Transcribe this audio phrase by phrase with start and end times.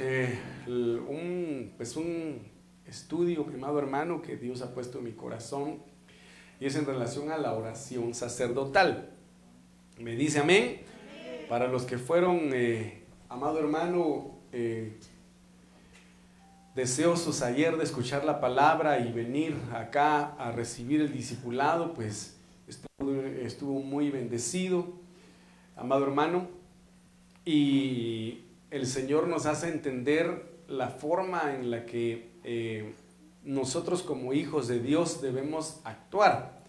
[0.00, 2.40] eh, un, pues un
[2.84, 5.82] estudio, amado hermano, que Dios ha puesto en mi corazón
[6.58, 9.10] y es en relación a la oración sacerdotal.
[9.98, 10.80] Me dice amén.
[11.48, 14.98] Para los que fueron, eh, amado hermano, eh,
[16.74, 22.36] deseosos ayer de escuchar la palabra y venir acá a recibir el discipulado, pues
[22.66, 24.92] estuvo, muy bendecido,
[25.76, 26.48] amado hermano,
[27.44, 28.40] y
[28.72, 32.94] el Señor nos hace entender la forma en la que eh,
[33.44, 36.64] nosotros como hijos de Dios debemos actuar,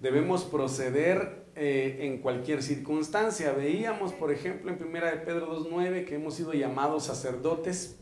[0.00, 3.52] debemos proceder eh, en cualquier circunstancia.
[3.52, 8.00] Veíamos, por ejemplo, en 1 de Pedro 2.9 que hemos sido llamados sacerdotes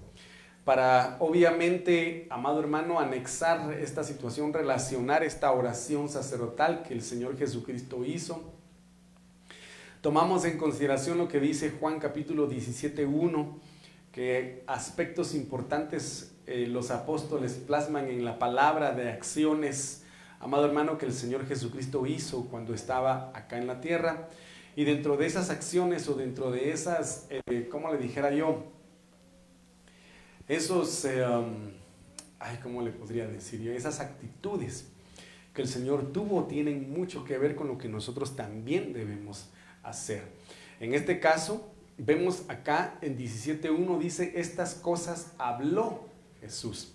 [0.65, 8.02] para obviamente, amado hermano, anexar esta situación, relacionar esta oración sacerdotal que el Señor Jesucristo
[8.02, 8.60] hizo.
[10.01, 13.49] Tomamos en consideración lo que dice Juan capítulo 17.1,
[14.13, 20.05] que aspectos importantes eh, los apóstoles plasman en la palabra de acciones,
[20.39, 24.30] amado hermano, que el Señor Jesucristo hizo cuando estaba acá en la tierra.
[24.74, 28.65] Y dentro de esas acciones o dentro de esas, eh, ¿cómo le dijera yo?
[30.49, 31.73] esos, eh, um,
[32.39, 34.87] ay, ¿cómo le podría decir Esas actitudes
[35.52, 39.51] que el Señor tuvo tienen mucho que ver con lo que nosotros también debemos
[39.83, 40.23] hacer.
[40.81, 46.09] En este caso, vemos acá en 17.1 dice, estas cosas habló
[46.41, 46.95] Jesús.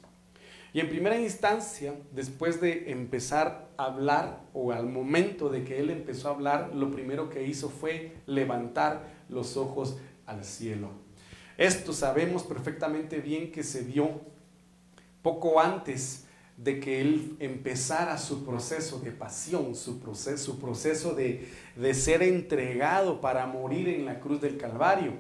[0.73, 5.89] Y en primera instancia, después de empezar a hablar, o al momento de que Él
[5.89, 10.89] empezó a hablar, lo primero que hizo fue levantar los ojos al cielo.
[11.57, 14.19] Esto sabemos perfectamente bien que se dio
[15.21, 16.25] poco antes
[16.57, 22.23] de que Él empezara su proceso de pasión, su proceso, su proceso de, de ser
[22.23, 25.13] entregado para morir en la cruz del Calvario.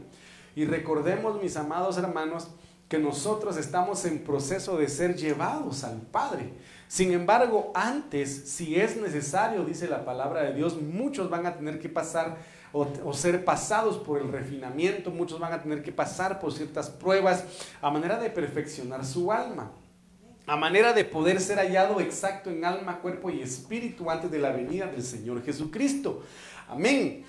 [0.55, 2.49] Y recordemos, mis amados hermanos,
[2.87, 6.53] que nosotros estamos en proceso de ser llevados al Padre.
[6.87, 11.79] Sin embargo, antes, si es necesario, dice la palabra de Dios, muchos van a tener
[11.79, 12.37] que pasar
[12.71, 17.45] o, ser pasados por el refinamiento, muchos van a tener que pasar por ciertas pruebas
[17.81, 19.71] a manera de perfeccionar su alma,
[20.47, 24.51] a manera de poder ser hallado exacto en alma, cuerpo y espíritu antes de la
[24.51, 26.23] venida del Señor Jesucristo.
[26.67, 27.23] Amén.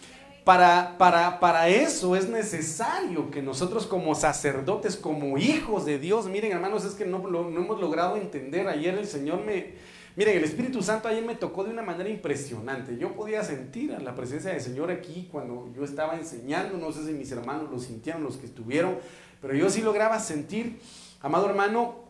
[0.44, 6.53] Para, para, para, eso es necesario que nosotros como sacerdotes, como hijos de Dios, miren
[6.53, 8.69] hermanos, es que no, no hemos logrado entender.
[8.69, 9.75] Ayer el Señor me,
[10.16, 12.97] Miren, el Espíritu Santo ayer me tocó de una manera impresionante.
[12.97, 16.78] Yo podía sentir la presencia del Señor aquí cuando yo estaba enseñando.
[16.78, 18.97] No sé si mis hermanos lo sintieron, los que estuvieron,
[19.43, 20.81] pero yo sí lograba sentir,
[21.21, 22.06] amado hermano,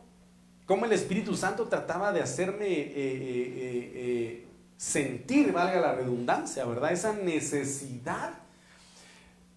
[0.66, 4.46] cómo el Espíritu Santo trataba de hacerme eh, eh, eh,
[4.76, 6.92] sentir, valga la redundancia, ¿verdad?
[6.92, 8.34] Esa necesidad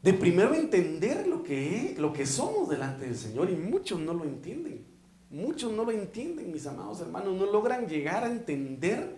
[0.02, 4.24] de primero entender lo que, lo que somos delante del Señor y muchos no lo
[4.24, 4.86] entienden.
[5.30, 9.18] Muchos no lo entienden, mis amados hermanos, no logran llegar a entender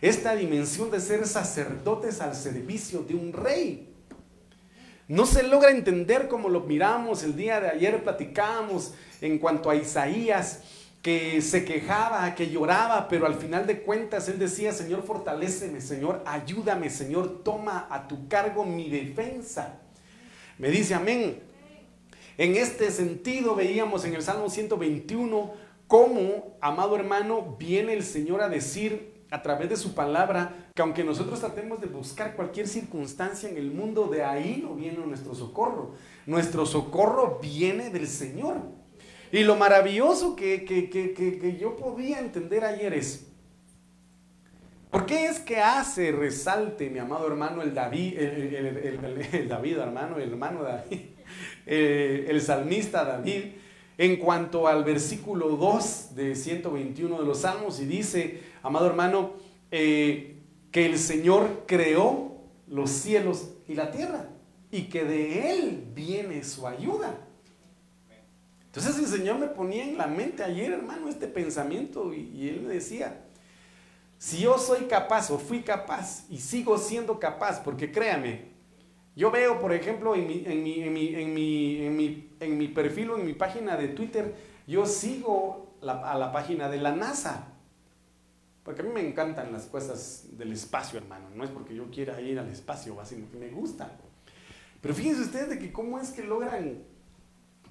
[0.00, 3.88] esta dimensión de ser sacerdotes al servicio de un rey.
[5.08, 9.76] No se logra entender como lo miramos el día de ayer, platicábamos en cuanto a
[9.76, 10.60] Isaías,
[11.02, 16.22] que se quejaba, que lloraba, pero al final de cuentas él decía, Señor, fortaléceme, Señor,
[16.24, 19.80] ayúdame, Señor, toma a tu cargo mi defensa.
[20.58, 21.40] Me dice, amén.
[22.38, 25.52] En este sentido veíamos en el Salmo 121
[25.88, 31.04] cómo, amado hermano, viene el Señor a decir a través de su palabra que aunque
[31.04, 35.94] nosotros tratemos de buscar cualquier circunstancia en el mundo, de ahí no viene nuestro socorro.
[36.26, 38.81] Nuestro socorro viene del Señor.
[39.32, 43.26] Y lo maravilloso que, yo podía entender ayer es,
[44.90, 50.30] ¿por qué es que hace resalte, mi amado hermano, el David, el David, hermano, el
[50.30, 51.00] hermano David?
[51.66, 53.44] El salmista David
[53.96, 59.32] en cuanto al versículo 2 de 121 de los Salmos y dice, amado hermano,
[59.70, 60.36] eh,
[60.70, 64.28] que el Señor creó los cielos y la tierra
[64.70, 67.28] y que de Él viene su ayuda.
[68.74, 72.72] Entonces el Señor me ponía en la mente ayer, hermano, este pensamiento y, Él me
[72.72, 73.22] decía,
[74.16, 78.46] si yo soy capaz o fui capaz y sigo siendo capaz, porque créame,
[79.14, 80.26] yo veo, por ejemplo, en
[82.56, 84.34] mi perfil o en mi página de Twitter,
[84.66, 87.48] yo sigo a la página de la NASA.
[88.62, 91.26] Porque a mí me encantan las cosas del espacio, hermano.
[91.34, 93.98] No es porque yo quiera ir al espacio, sino que me gusta.
[94.80, 96.84] Pero fíjense ustedes de que cómo es que logran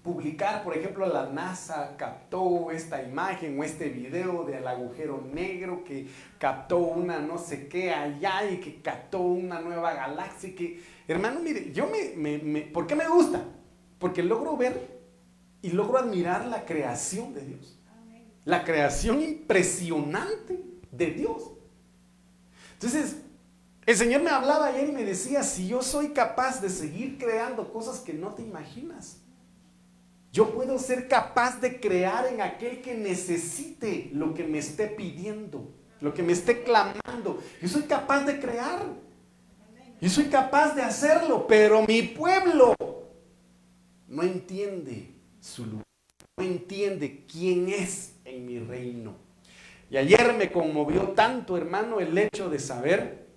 [0.04, 6.08] publicar, por ejemplo, la NASA captó esta imagen o este video del agujero negro que
[6.40, 10.82] captó una no sé qué allá y que captó una nueva galaxia que
[11.12, 13.44] Hermano, mire, yo me, me, ¿por qué me gusta?
[14.00, 15.02] Porque logro ver
[15.62, 17.78] y logro admirar la creación de Dios.
[18.46, 21.52] La creación impresionante de Dios.
[22.74, 23.18] Entonces,
[23.86, 27.72] el Señor me hablaba ayer y me decía, si yo soy capaz de seguir creando
[27.74, 29.21] cosas que no te imaginas,
[30.32, 35.74] yo puedo ser capaz de crear en aquel que necesite lo que me esté pidiendo,
[36.00, 37.44] lo que me esté clamando.
[37.62, 38.86] Yo soy capaz de crear.
[40.00, 42.76] Yo soy capaz de hacerlo, pero mi pueblo
[44.08, 45.86] no entiende su lugar,
[46.38, 49.16] no entiende quién es en mi reino.
[49.92, 53.28] Y ayer me conmovió tanto, hermano, el hecho de saber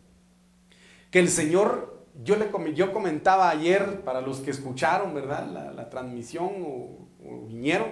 [1.11, 5.73] que el Señor, yo, le, yo comentaba ayer, para los que escucharon, ¿verdad?
[5.75, 7.89] La, transmisión o, vinieron,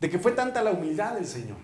[0.00, 1.58] de que fue tanta la humildad del Señor.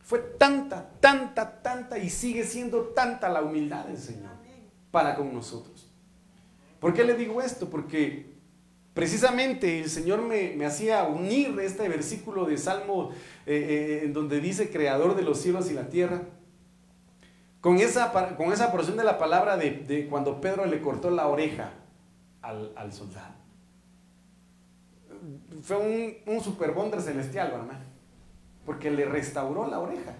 [0.00, 4.30] Fue tanta, tanta, tanta y sigue siendo tanta la humildad del Señor
[4.90, 5.90] para con nosotros.
[6.78, 7.70] ¿Por qué le digo esto?
[7.70, 8.34] Porque
[8.92, 13.10] precisamente el Señor me, hacía unir este versículo de Salmo
[13.46, 16.22] eh, eh, en donde dice Creador de los cielos y la tierra
[17.64, 21.70] con esa, con esa porción de la palabra de, cuando Pedro le cortó la oreja
[22.42, 23.32] al, soldado.
[25.62, 27.80] Fue un, un super celestial, ¿verdad?
[28.66, 30.12] Porque le restauró la oreja.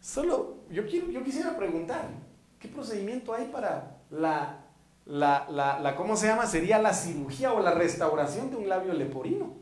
[0.00, 2.08] Solo, yo, quiero, yo quisiera preguntar,
[2.58, 4.64] ¿qué procedimiento hay para la,
[5.04, 6.46] la, la, ¿cómo se llama?
[6.46, 9.52] Sería la cirugía o la restauración de un labio leporino.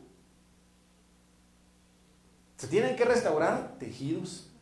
[2.55, 4.52] Se tienen que restaurar tejidos,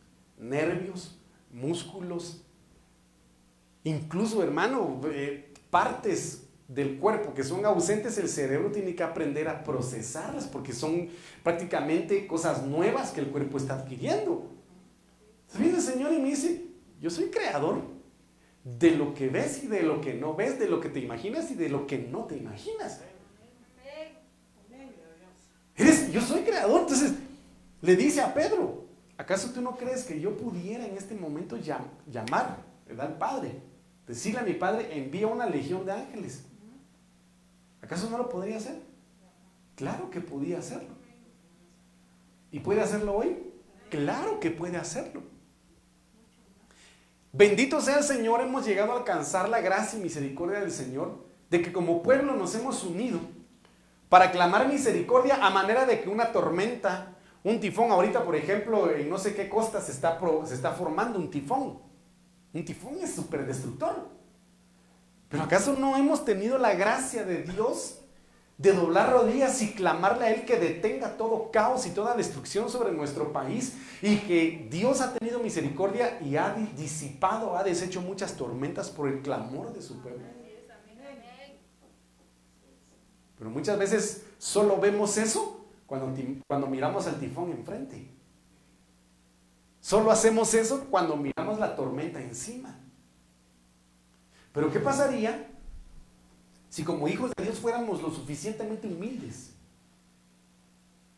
[0.42, 1.18] nervios,
[1.52, 2.42] músculos,
[3.84, 9.62] incluso, hermano, eh, partes del cuerpo que son ausentes, el cerebro tiene que aprender a
[9.62, 11.08] procesarlas porque son
[11.42, 14.50] prácticamente cosas nuevas que el cuerpo está adquiriendo.
[15.58, 16.64] Viene el Señor y me dice,
[17.00, 17.82] yo soy creador
[18.64, 21.50] de lo que ves y de lo que no ves, de lo que te imaginas
[21.50, 23.00] y de lo que no te imaginas.
[25.76, 27.12] Eres, yo soy creador, entonces
[27.80, 28.84] le dice a Pedro,
[29.16, 33.06] ¿Acaso tú no crees que yo pudiera en este momento llamar, ¿verdad?
[33.06, 33.60] Al Padre,
[34.06, 36.44] decirle a mi Padre, envía una legión de ángeles?
[37.80, 38.80] ¿Acaso no lo podría hacer?
[39.76, 40.94] Claro que podía hacerlo.
[42.50, 43.36] ¿Y puede hacerlo hoy?
[43.90, 45.22] Claro que puede hacerlo.
[47.32, 51.62] Bendito sea el Señor, hemos llegado a alcanzar la gracia y misericordia del Señor, de
[51.62, 53.20] que como pueblo nos hemos unido
[54.08, 57.11] para clamar misericordia a manera de que una tormenta
[57.44, 61.18] un tifón, ahorita por ejemplo, en no sé qué costa se está, se está formando
[61.18, 61.80] un tifón.
[62.52, 64.08] Un tifón es súper destructor.
[65.28, 67.98] Pero ¿acaso no hemos tenido la gracia de Dios
[68.58, 72.92] de doblar rodillas y clamarle a Él que detenga todo caos y toda destrucción sobre
[72.92, 78.90] nuestro país y que Dios ha tenido misericordia y ha disipado, ha deshecho muchas tormentas
[78.90, 80.22] por el clamor de su pueblo?
[83.36, 85.61] Pero muchas veces solo vemos eso
[86.48, 88.06] cuando, miramos al tifón enfrente.
[89.80, 92.78] Solo hacemos eso cuando miramos la tormenta encima.
[94.52, 95.50] Pero ¿qué pasaría
[96.70, 99.52] si como hijos de Dios fuéramos lo suficientemente humildes?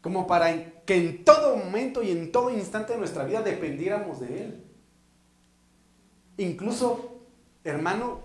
[0.00, 4.42] Como para que en todo momento y en todo instante de nuestra vida dependiéramos de
[4.42, 4.64] Él.
[6.36, 7.20] Incluso,
[7.62, 8.22] hermano,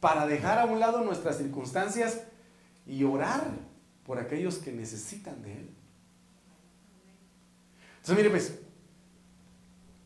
[0.00, 2.24] para dejar a un lado nuestras circunstancias
[2.86, 3.71] y orar
[4.04, 5.70] por aquellos que necesitan de Él.
[7.96, 8.58] Entonces, mire, pues,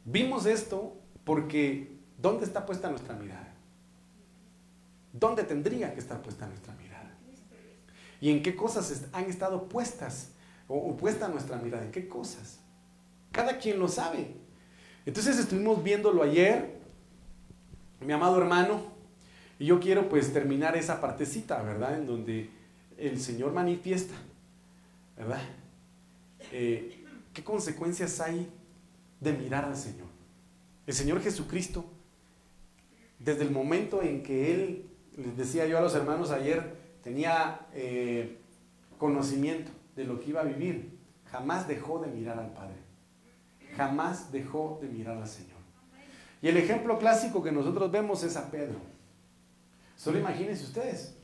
[0.04, 3.54] vimos esto porque ¿dónde está puesta nuestra mirada?
[5.12, 7.10] ¿Dónde tendría que estar puesta nuestra mirada?
[8.20, 10.30] ¿Y en qué cosas han estado puestas
[10.68, 11.84] o, puesta nuestra mirada?
[11.84, 12.60] ¿En qué cosas?
[13.32, 14.34] Cada quien lo sabe.
[15.06, 16.78] Entonces estuvimos viéndolo ayer,
[18.00, 18.82] mi amado hermano,
[19.58, 21.98] y yo quiero pues terminar esa partecita, ¿verdad?
[21.98, 22.50] En donde
[22.98, 24.14] el Señor manifiesta,
[25.16, 25.42] ¿verdad?
[26.52, 28.48] Eh, ¿Qué consecuencias hay
[29.20, 30.06] de mirar al Señor?
[30.86, 31.84] El Señor Jesucristo,
[33.18, 34.86] desde el momento en que Él,
[35.16, 38.38] les decía yo a los hermanos ayer, tenía eh,
[38.98, 40.98] conocimiento de lo que iba a vivir,
[41.30, 42.76] jamás dejó de mirar al Padre.
[43.76, 45.56] Jamás dejó de mirar al Señor.
[46.40, 48.78] Y el ejemplo clásico que nosotros vemos es a Pedro.
[49.96, 51.14] Solo imagínense ustedes,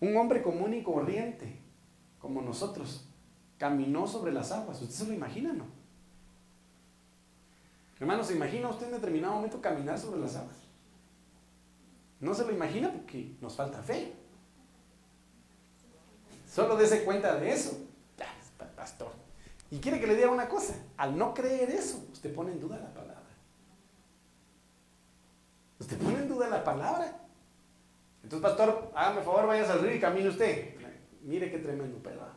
[0.00, 1.60] un hombre común y corriente,
[2.18, 3.08] como nosotros,
[3.58, 4.80] caminó sobre las aguas.
[4.80, 5.66] ¿Usted se lo imagina, no?
[8.00, 10.56] Hermano, ¿se imagina usted en determinado momento caminar sobre las aguas?
[12.20, 14.12] No se lo imagina porque nos falta fe.
[16.48, 17.84] Solo dése cuenta de eso.
[18.76, 19.12] Pastor.
[19.70, 20.74] Y quiere que le diga una cosa.
[20.96, 23.22] Al no creer eso, usted pone en duda la palabra.
[25.80, 27.27] Usted pone en duda la palabra.
[28.28, 30.74] Entonces, pastor, hágame favor, vayas al río y camine usted.
[31.22, 32.28] Mire qué tremendo pedo.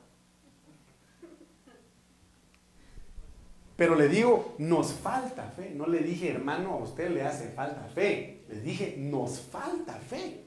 [3.76, 5.74] Pero le digo, nos falta fe.
[5.76, 8.46] No le dije, hermano, a usted le hace falta fe.
[8.48, 10.46] Le dije, nos falta fe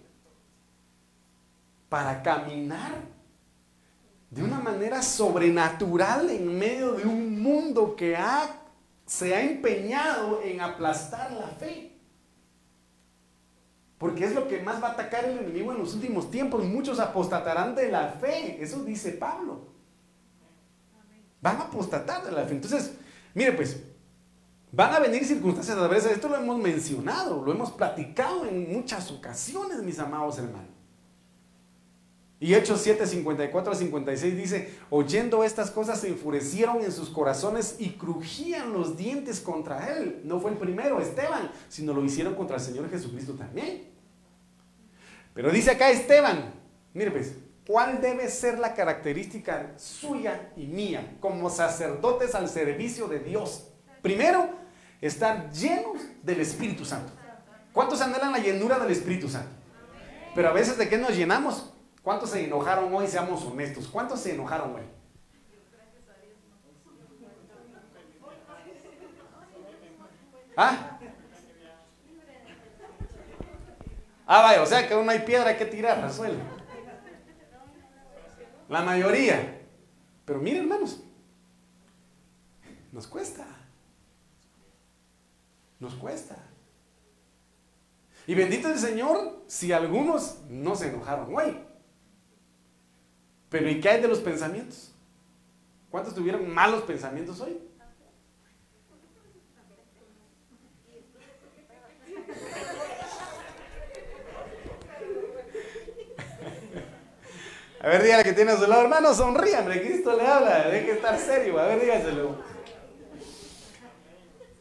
[1.90, 3.02] para caminar
[4.30, 8.62] de una manera sobrenatural en medio de un mundo que ha,
[9.04, 11.93] se ha empeñado en aplastar la fe.
[14.04, 16.62] Porque es lo que más va a atacar el enemigo en los últimos tiempos.
[16.62, 18.62] Muchos apostatarán de la fe.
[18.62, 19.62] Eso dice Pablo.
[21.40, 22.52] Van a apostatar de la fe.
[22.52, 22.96] Entonces,
[23.32, 23.82] mire pues,
[24.70, 26.12] van a venir circunstancias adversas.
[26.12, 30.68] Esto lo hemos mencionado, lo hemos platicado en muchas ocasiones, mis amados hermanos.
[32.40, 37.76] Y Hechos 7, 54 a 56 dice, oyendo estas cosas se enfurecieron en sus corazones
[37.78, 40.20] y crujían los dientes contra él.
[40.25, 43.93] No fue el primero, Esteban, sino lo hicieron contra el Señor Jesucristo también.
[45.34, 46.54] Pero dice acá Esteban,
[46.94, 47.34] mire pues,
[47.66, 53.68] ¿cuál debe ser la característica suya y mía como sacerdotes al servicio de Dios?
[54.00, 54.48] Primero,
[55.00, 57.12] estar llenos del Espíritu Santo.
[57.72, 59.50] ¿Cuántos anhelan la llenura del Espíritu Santo?
[60.34, 61.72] Pero a veces de qué nos llenamos?
[62.02, 63.08] ¿Cuántos se enojaron hoy?
[63.08, 63.88] Seamos honestos.
[63.88, 64.82] ¿Cuántos se enojaron hoy?
[70.56, 70.93] ¿Ah?
[74.26, 76.38] Ah, vaya, o sea que aún no hay piedra que tirar al suelo.
[78.69, 79.61] La mayoría.
[80.25, 81.02] Pero miren, hermanos,
[82.90, 83.47] nos cuesta.
[85.78, 86.37] Nos cuesta.
[88.26, 91.59] Y bendito el Señor si algunos no se enojaron hoy.
[93.50, 94.93] Pero ¿y qué hay de los pensamientos?
[95.90, 97.61] ¿Cuántos tuvieron malos pensamientos hoy?
[107.84, 110.92] A ver, dígale que tiene a su lado, hermano, sonríe, hombre, Cristo le habla, deje
[110.92, 112.38] estar serio, a ver, dígaselo.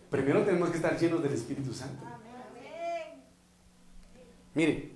[0.09, 2.03] Primero tenemos que estar llenos del Espíritu Santo.
[4.53, 4.91] Mire,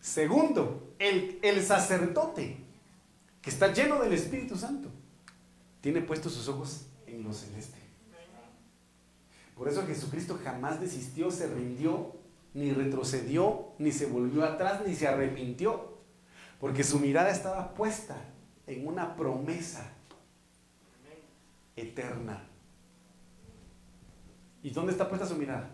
[0.00, 2.56] segundo, el, el sacerdote
[3.40, 4.88] que está lleno del Espíritu Santo,
[5.80, 7.78] tiene puestos sus ojos en lo celeste.
[9.56, 12.16] Por eso Jesucristo jamás desistió, se rindió,
[12.54, 15.91] ni retrocedió, ni se volvió atrás, ni se arrepintió,
[16.62, 18.16] porque su mirada estaba puesta
[18.68, 19.84] en una promesa
[21.74, 22.40] eterna.
[24.62, 25.68] ¿Y dónde está puesta su mirada?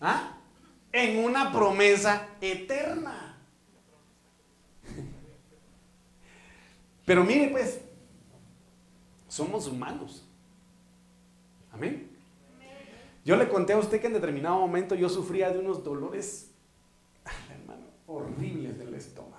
[0.00, 0.38] ¿Ah?
[0.92, 3.36] En una promesa eterna.
[7.04, 7.80] Pero mire pues,
[9.26, 10.24] somos humanos.
[11.72, 12.16] Amén.
[13.24, 16.47] Yo le conté a usted que en determinado momento yo sufría de unos dolores,
[18.08, 19.36] horribles del estómago.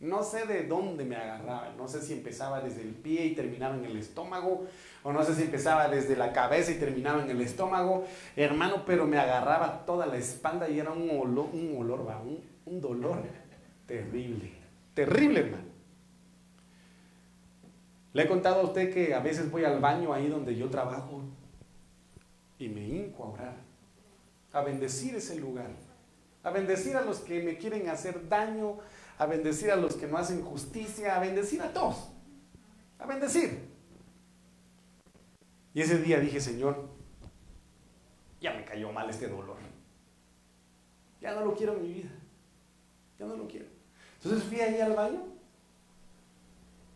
[0.00, 3.76] No sé de dónde me agarraba, no sé si empezaba desde el pie y terminaba
[3.76, 4.66] en el estómago,
[5.02, 8.04] o no sé si empezaba desde la cabeza y terminaba en el estómago,
[8.34, 12.80] hermano, pero me agarraba toda la espalda y era un olor, un olor, un, un
[12.80, 13.22] dolor
[13.86, 14.52] terrible,
[14.92, 15.64] terrible, hermano.
[18.12, 21.22] Le he contado a usted que a veces voy al baño ahí donde yo trabajo
[22.58, 23.56] y me hinco a orar,
[24.52, 25.70] a bendecir ese lugar,
[26.46, 28.78] a bendecir a los que me quieren hacer daño,
[29.18, 32.12] a bendecir a los que no hacen justicia, a bendecir a todos,
[33.00, 33.68] a bendecir.
[35.74, 36.88] Y ese día dije, Señor,
[38.40, 39.56] ya me cayó mal este dolor.
[41.20, 42.10] Ya no lo quiero en mi vida.
[43.18, 43.66] Ya no lo quiero.
[44.22, 45.24] Entonces fui ahí al baño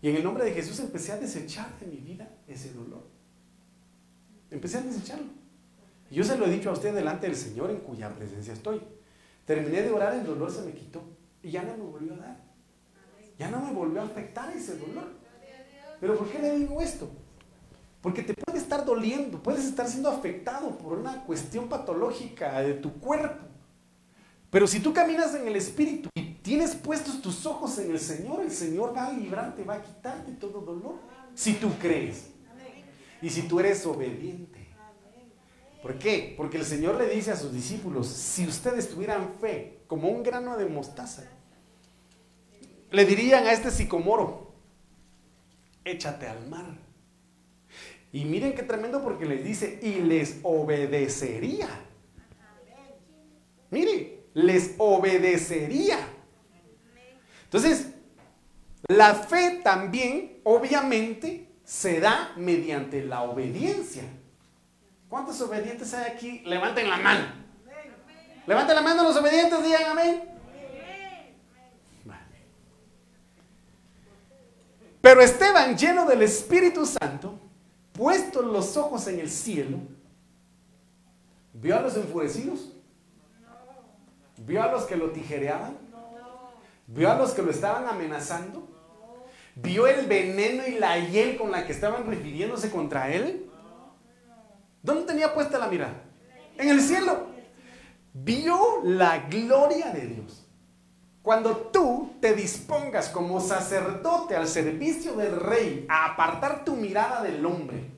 [0.00, 3.02] y en el nombre de Jesús empecé a desechar de mi vida ese dolor.
[4.49, 5.26] Empecé a desecharlo.
[6.09, 8.80] Y yo se lo he dicho a usted delante del Señor en cuya presencia estoy.
[9.50, 11.02] Terminé de orar, el dolor se me quitó
[11.42, 12.37] y ya no me volvió a dar.
[13.37, 15.09] Ya no me volvió a afectar ese dolor.
[15.99, 17.11] Pero ¿por qué le digo esto?
[18.00, 22.92] Porque te puede estar doliendo, puedes estar siendo afectado por una cuestión patológica de tu
[23.00, 23.45] cuerpo.
[24.50, 28.42] Pero si tú caminas en el Espíritu y tienes puestos tus ojos en el Señor,
[28.42, 30.95] el Señor va a librarte, va a quitarte todo dolor.
[31.35, 32.30] Si tú crees.
[33.21, 34.50] Y si tú eres obediente.
[35.83, 36.35] ¿Por qué?
[36.37, 40.57] Porque el Señor le dice a sus discípulos, si ustedes tuvieran fe como un grano
[40.57, 41.25] de mostaza,
[42.91, 44.53] le dirían a este sicomoro,
[45.85, 46.67] échate al mar.
[48.13, 51.69] Y miren qué tremendo porque les dice, y les obedecería.
[53.71, 55.99] Mire, les obedecería.
[57.45, 57.89] Entonces,
[58.89, 64.03] la fe también, obviamente, se da mediante la obediencia.
[65.11, 66.38] ¿Cuántos obedientes hay aquí?
[66.47, 67.25] Levanten la mano.
[68.47, 70.23] Levanten la mano los obedientes, digan amén.
[75.00, 77.38] Pero Esteban, lleno del Espíritu Santo,
[77.93, 79.79] puestos los ojos en el cielo,
[81.55, 82.71] vio a los enfurecidos,
[84.37, 85.76] vio a los que lo tijereaban,
[86.87, 88.69] vio a los que lo estaban amenazando,
[89.57, 93.50] vio el veneno y la hiel con la que estaban refiriéndose contra él.
[94.83, 96.03] ¿Dónde tenía puesta la mirada?
[96.57, 97.29] En el cielo.
[98.13, 100.47] Vio la gloria de Dios.
[101.23, 107.45] Cuando tú te dispongas como sacerdote al servicio del rey a apartar tu mirada del
[107.45, 107.91] hombre,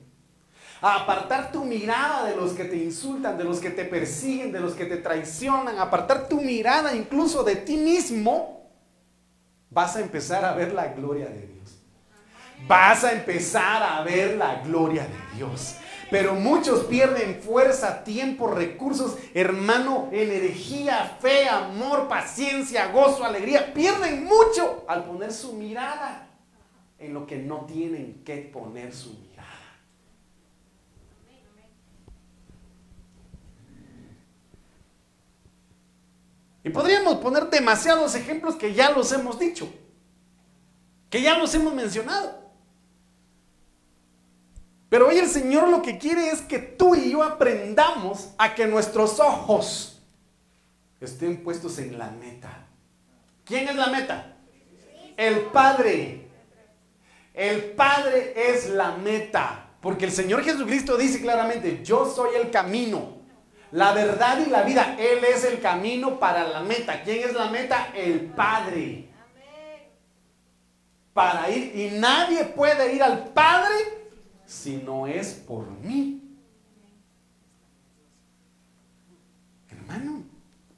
[0.81, 4.59] a apartar tu mirada de los que te insultan, de los que te persiguen, de
[4.59, 8.69] los que te traicionan, a apartar tu mirada incluso de ti mismo,
[9.69, 11.81] vas a empezar a ver la gloria de Dios.
[12.67, 15.75] Vas a empezar a ver la gloria de Dios.
[16.13, 23.73] Pero muchos pierden fuerza, tiempo, recursos, hermano, energía, fe, amor, paciencia, gozo, alegría.
[23.73, 26.27] Pierden mucho al poner su mirada
[26.99, 29.47] en lo que no tienen que poner su mirada.
[36.63, 39.67] Y podríamos poner demasiados ejemplos que ya los hemos dicho,
[41.09, 42.42] que ya los hemos mencionado.
[44.93, 48.67] Pero hoy el Señor lo que quiere es que tú y yo aprendamos a que
[48.67, 49.99] nuestros ojos
[51.01, 52.67] estén puestos en la meta.
[53.43, 54.35] ¿Quién es la meta?
[55.17, 56.27] El Padre.
[57.33, 59.71] El Padre es la meta.
[59.81, 63.17] Porque el Señor Jesucristo dice claramente, yo soy el camino,
[63.71, 64.95] la verdad y la vida.
[64.99, 67.01] Él es el camino para la meta.
[67.01, 67.89] ¿Quién es la meta?
[67.95, 69.09] El Padre.
[71.15, 74.02] Para ir, y nadie puede ir al Padre
[74.53, 76.21] si no es por mí.
[79.69, 80.23] Hermano,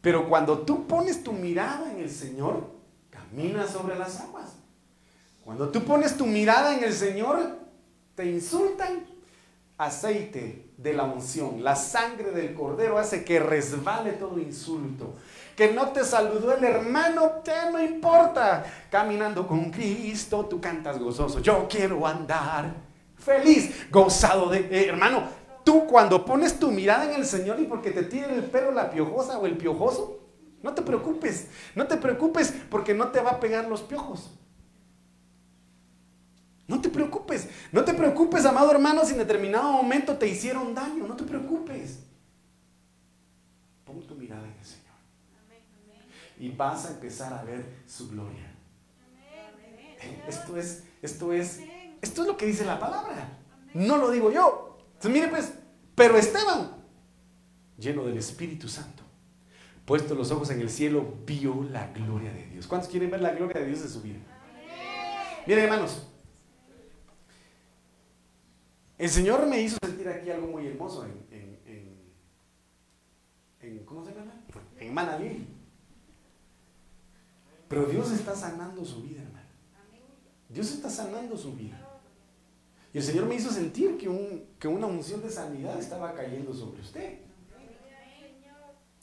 [0.02, 2.72] pero cuando tú pones tu mirada en el Señor,
[3.10, 4.54] caminas sobre las aguas.
[5.44, 7.60] Cuando tú pones tu mirada en el Señor,
[8.16, 9.14] te insultan.
[9.78, 15.16] Aceite de la unción, la sangre del cordero hace que resbale todo insulto.
[15.54, 18.64] Que no te saludó el hermano, te no importa.
[18.90, 21.42] Caminando con Cristo, tú cantas gozoso.
[21.42, 22.85] Yo quiero andar
[23.26, 24.60] feliz, gozado de...
[24.60, 25.28] Eh, hermano,
[25.64, 28.92] tú cuando pones tu mirada en el Señor y porque te tiene el pelo la
[28.92, 30.22] piojosa o el piojoso,
[30.62, 34.32] no te preocupes, no te preocupes porque no te va a pegar los piojos.
[36.68, 41.06] No te preocupes, no te preocupes, amado hermano, si en determinado momento te hicieron daño,
[41.08, 42.00] no te preocupes.
[43.84, 44.86] Pon tu mirada en el Señor.
[46.40, 48.52] Y vas a empezar a ver su gloria.
[50.28, 51.60] Esto es, esto es
[52.06, 53.40] esto es lo que dice la palabra.
[53.74, 54.78] No lo digo yo.
[54.94, 55.54] Entonces, mire pues,
[55.96, 56.72] pero Esteban,
[57.78, 59.04] lleno del Espíritu Santo,
[59.86, 62.68] puesto los ojos en el cielo, vio la gloria de Dios.
[62.68, 64.20] ¿Cuántos quieren ver la gloria de Dios en su vida?
[65.48, 66.08] Miren, hermanos,
[68.98, 71.60] el Señor me hizo sentir aquí algo muy hermoso en,
[73.62, 74.32] en, ¿cómo se llama?
[74.80, 75.48] En Manalí.
[77.68, 79.46] Pero Dios está sanando su vida, hermano.
[80.50, 81.85] Dios está sanando su vida.
[82.96, 87.20] Y el Señor me hizo sentir que, una unción de sanidad estaba cayendo sobre usted.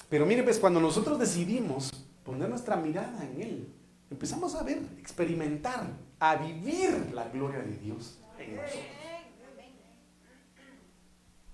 [0.09, 1.91] Pero mire, pues cuando nosotros decidimos
[2.25, 3.69] poner nuestra mirada en Él,
[4.11, 8.83] empezamos a ver, experimentar, a vivir la gloria de Dios en nosotros.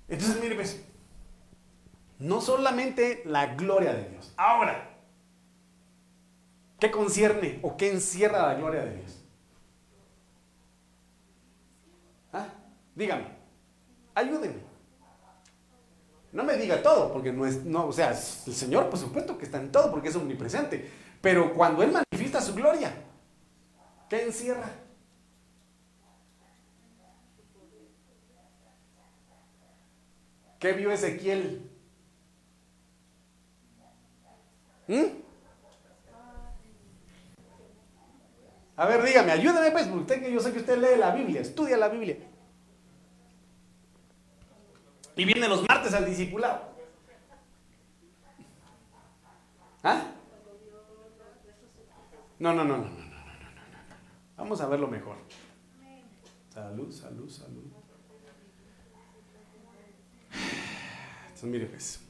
[0.07, 0.81] Entonces, mire, pues,
[2.21, 4.33] no solamente la gloria de Dios.
[4.37, 4.97] Ahora,
[6.79, 9.18] ¿qué concierne o qué encierra la gloria de Dios?
[12.99, 13.27] Dígame,
[14.13, 14.59] ayúdenme.
[16.33, 18.17] No me diga todo, porque no es, no, o sea, el
[18.55, 20.91] Señor, por supuesto que está en todo, porque es omnipresente.
[21.21, 22.93] Pero cuando Él manifiesta su gloria,
[24.11, 24.69] ¿qué encierra?
[30.59, 31.71] ¿Qué vio Ezequiel?
[34.89, 35.05] ¿Mm?
[38.75, 41.77] A ver, dígame, ayúdeme pues, usted que yo sé que usted lee la Biblia, estudia
[41.77, 42.17] la Biblia.
[45.19, 46.63] Y viene los martes al discipulado.
[49.83, 50.13] ¿Ah?
[52.39, 53.09] No, no, no, no, no, no, no, no.
[53.11, 53.99] no.
[54.37, 55.17] Vamos a verlo mejor.
[56.51, 57.65] Salud, salud, salud.
[61.23, 62.01] Entonces, mire, pues.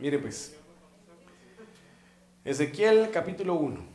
[0.00, 0.56] Mire, pues.
[2.44, 3.91] Ezequiel capítulo 1.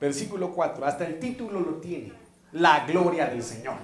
[0.00, 2.12] Versículo 4, hasta el título lo tiene,
[2.52, 3.76] la gloria del Señor.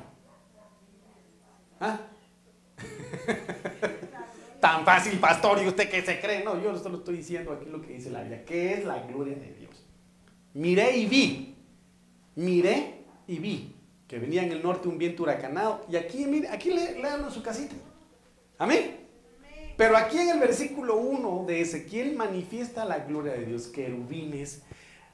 [1.81, 2.01] ¿Ah?
[4.61, 6.45] tan fácil, pastor, y usted qué se cree.
[6.45, 8.45] No, yo solo estoy diciendo aquí lo que dice la Biblia.
[8.45, 9.85] ¿Qué es la gloria de Dios?
[10.55, 11.57] Miré y vi.
[12.37, 13.75] Miré y vi
[14.07, 15.87] que venía en el norte un viento huracanado.
[15.91, 17.75] Y aquí, mire, aquí le, lean su casita.
[18.59, 18.99] Amén.
[19.77, 24.63] Pero aquí en el versículo 1 de Ezequiel manifiesta la gloria de Dios, querubines,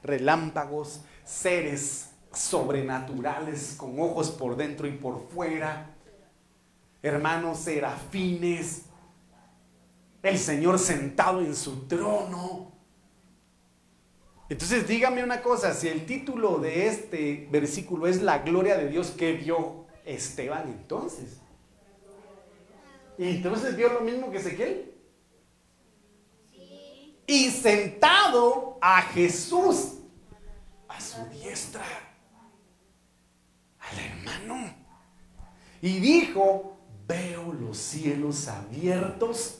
[0.03, 5.95] relámpagos, seres sobrenaturales con ojos por dentro y por fuera,
[7.01, 8.83] hermanos serafines,
[10.21, 12.71] el Señor sentado en su trono.
[14.49, 19.11] Entonces dígame una cosa, si el título de este versículo es la gloria de Dios
[19.11, 21.39] que vio Esteban entonces.
[23.17, 24.88] Y entonces vio lo mismo que Ezequiel.
[27.29, 29.99] Y sentado a Jesús
[30.87, 31.85] a su diestra,
[33.77, 34.73] al hermano.
[35.79, 39.59] Y dijo, veo los cielos abiertos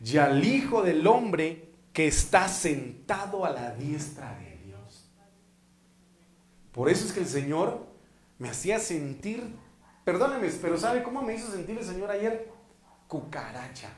[0.00, 5.10] y al Hijo del Hombre que está sentado a la diestra de Dios.
[6.70, 7.84] Por eso es que el Señor
[8.38, 9.56] me hacía sentir,
[10.04, 12.48] perdóneme, pero ¿sabe cómo me hizo sentir el Señor ayer?
[13.08, 13.90] Cucaracha.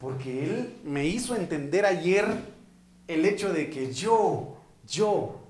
[0.00, 2.26] Porque Él me hizo entender ayer
[3.06, 4.56] el hecho de que yo,
[4.88, 5.40] yo,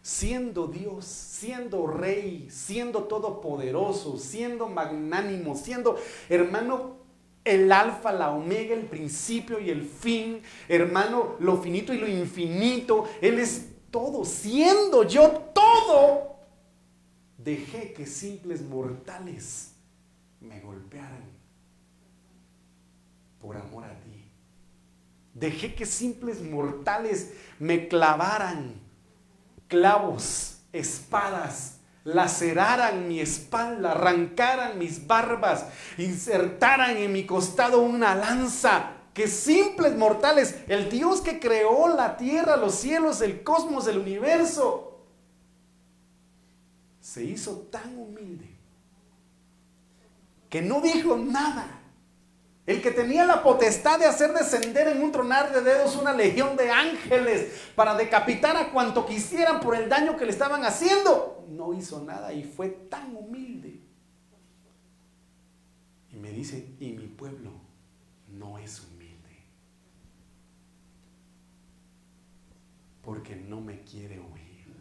[0.00, 5.96] siendo Dios, siendo Rey, siendo todopoderoso, siendo magnánimo, siendo
[6.28, 6.98] hermano,
[7.44, 13.08] el alfa, la omega, el principio y el fin, hermano, lo finito y lo infinito.
[13.20, 16.36] Él es todo, siendo yo todo.
[17.38, 19.72] Dejé que simples mortales
[20.40, 21.39] me golpearan
[23.40, 24.30] por amor a ti.
[25.34, 28.74] Dejé que simples mortales me clavaran
[29.68, 35.66] clavos, espadas, laceraran mi espalda, arrancaran mis barbas,
[35.98, 42.56] insertaran en mi costado una lanza, que simples mortales, el Dios que creó la tierra,
[42.56, 45.00] los cielos, el cosmos, el universo,
[47.00, 48.48] se hizo tan humilde
[50.48, 51.79] que no dijo nada
[52.70, 56.56] el que tenía la potestad de hacer descender en un tronar de dedos una legión
[56.56, 61.74] de ángeles para decapitar a cuanto quisieran por el daño que le estaban haciendo, no
[61.74, 63.80] hizo nada y fue tan humilde.
[66.12, 67.50] Y me dice, y mi pueblo
[68.28, 69.18] no es humilde.
[73.02, 74.76] Porque no me quiere oír.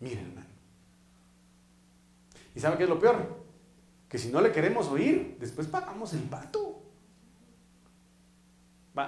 [0.00, 0.46] Miren, hermano.
[2.54, 3.45] ¿Y sabe qué es lo peor?
[4.16, 6.80] Que si no le queremos oír, después pagamos el pato.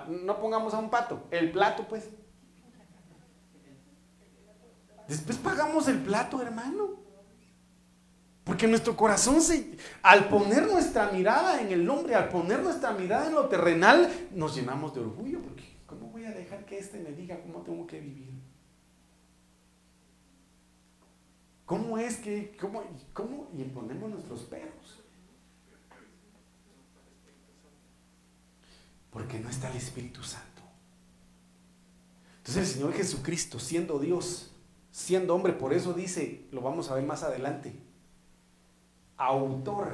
[0.06, 2.10] no pongamos a un pato, el plato pues.
[5.08, 6.90] Después pagamos el plato, hermano.
[8.44, 13.28] Porque nuestro corazón se, al poner nuestra mirada en el hombre, al poner nuestra mirada
[13.28, 15.40] en lo terrenal, nos llenamos de orgullo.
[15.40, 18.42] Porque ¿cómo voy a dejar que éste me diga cómo tengo que vivir?
[21.64, 22.82] ¿Cómo es que, cómo,
[23.14, 24.97] cómo y ponemos nuestros perros?
[29.10, 30.62] Porque no está el Espíritu Santo.
[32.38, 34.52] Entonces el Señor Jesucristo, siendo Dios,
[34.90, 37.74] siendo hombre, por eso dice, lo vamos a ver más adelante,
[39.16, 39.92] autor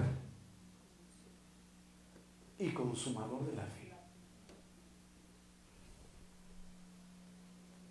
[2.59, 3.85] y consumador de la fe.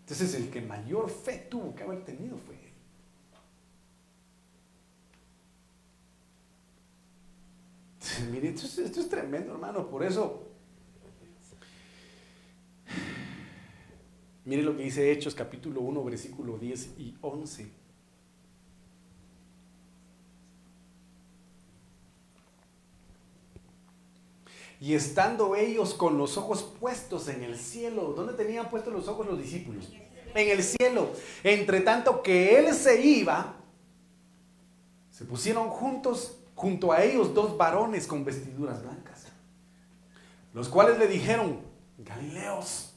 [0.01, 2.63] Entonces el que mayor fe tuvo que haber tenido fue
[8.31, 9.87] Mire, esto es, tremendo, hermano.
[9.87, 10.52] Por eso,
[14.45, 17.83] mire lo que dice Hechos capítulo 1, versículo 10 y 11.
[24.83, 29.25] Y estando ellos con los ojos puestos en el cielo, ¿dónde tenían puestos los ojos
[29.25, 29.89] los discípulos?
[30.35, 31.09] En el cielo.
[31.41, 33.55] Entre tanto que él se iba,
[35.09, 39.27] se pusieron juntos junto a ellos dos varones con vestiduras blancas,
[40.53, 41.61] los cuales le dijeron,
[41.97, 42.92] Galileos,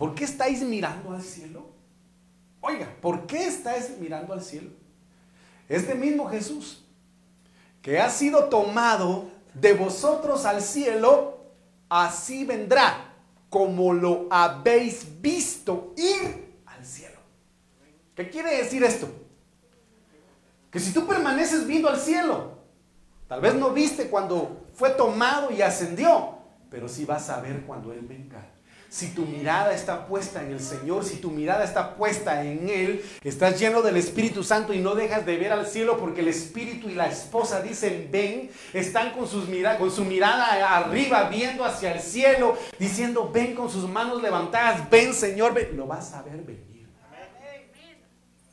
[0.00, 1.68] ¿por qué estáis mirando al cielo?
[2.62, 4.70] Oiga, ¿por qué estáis mirando al cielo?
[5.68, 6.82] Este mismo Jesús,
[7.82, 11.44] que ha sido tomado de vosotros al cielo,
[11.90, 13.12] así vendrá
[13.50, 17.20] como lo habéis visto ir al cielo.
[18.14, 19.06] ¿Qué quiere decir esto?
[20.70, 22.52] Que si tú permaneces viendo al cielo,
[23.28, 26.38] tal vez no viste cuando fue tomado y ascendió,
[26.70, 28.48] pero sí vas a ver cuando Él venga.
[28.90, 33.04] Si tu mirada está puesta en el Señor, si tu mirada está puesta en Él,
[33.22, 36.90] estás lleno del Espíritu Santo y no dejas de ver al cielo porque el Espíritu
[36.90, 39.44] y la esposa dicen ven, están con, sus
[39.78, 45.14] con su mirada arriba viendo hacia el cielo, diciendo ven con sus manos levantadas, ven
[45.14, 45.76] Señor, ven.
[45.76, 46.88] lo vas a ver venir.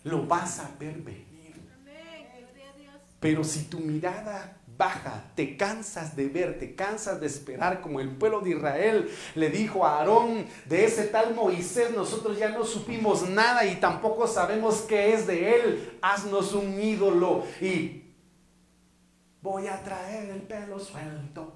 [0.03, 1.25] Lo vas a ver venir.
[3.19, 8.15] Pero si tu mirada baja, te cansas de ver, te cansas de esperar, como el
[8.15, 13.27] pueblo de Israel le dijo a Aarón, de ese tal Moisés nosotros ya no supimos
[13.27, 18.03] nada y tampoco sabemos qué es de él, haznos un ídolo y
[19.41, 21.53] voy a traer el pelo suelto.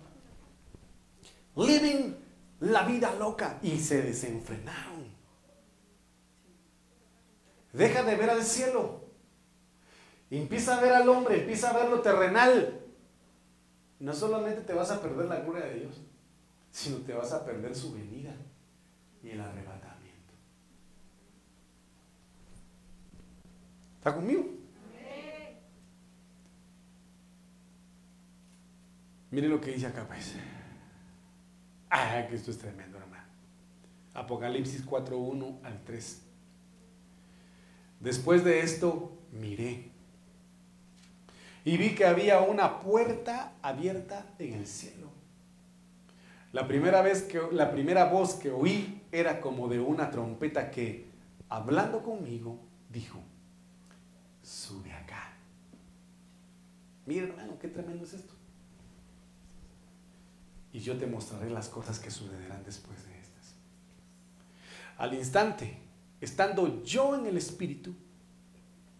[1.55, 2.15] Living
[2.61, 5.11] la vida loca y se desenfrenaron.
[7.73, 9.01] Deja de ver al cielo.
[10.29, 12.80] Empieza a ver al hombre, empieza a ver lo terrenal
[14.01, 16.01] no solamente te vas a perder la gloria de Dios,
[16.71, 18.35] sino te vas a perder su venida
[19.23, 20.33] y el arrebatamiento.
[23.97, 24.45] ¿Está conmigo?
[29.29, 30.35] Mire lo que dice acá, pues.
[31.89, 33.23] Ah, que esto es tremendo, hermano.
[34.13, 36.21] Apocalipsis 4.1 al 3.
[37.99, 39.90] Después de esto, miré
[41.63, 45.09] y vi que había una puerta abierta en el cielo.
[46.53, 51.05] La primera vez que la primera voz que oí era como de una trompeta que
[51.49, 53.19] hablando conmigo dijo:
[54.43, 55.33] "Sube acá."
[57.05, 58.33] Mira, hermano, qué tremendo es esto.
[60.73, 63.55] Y yo te mostraré las cosas que sucederán después de estas.
[64.97, 65.77] Al instante,
[66.21, 67.93] estando yo en el espíritu,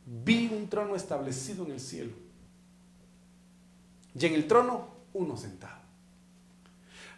[0.05, 2.20] vi un trono establecido en el cielo
[4.13, 5.81] y en el trono uno sentado.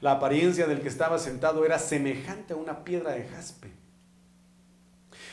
[0.02, 3.72] La apariencia del que estaba sentado era semejante a una piedra de jaspe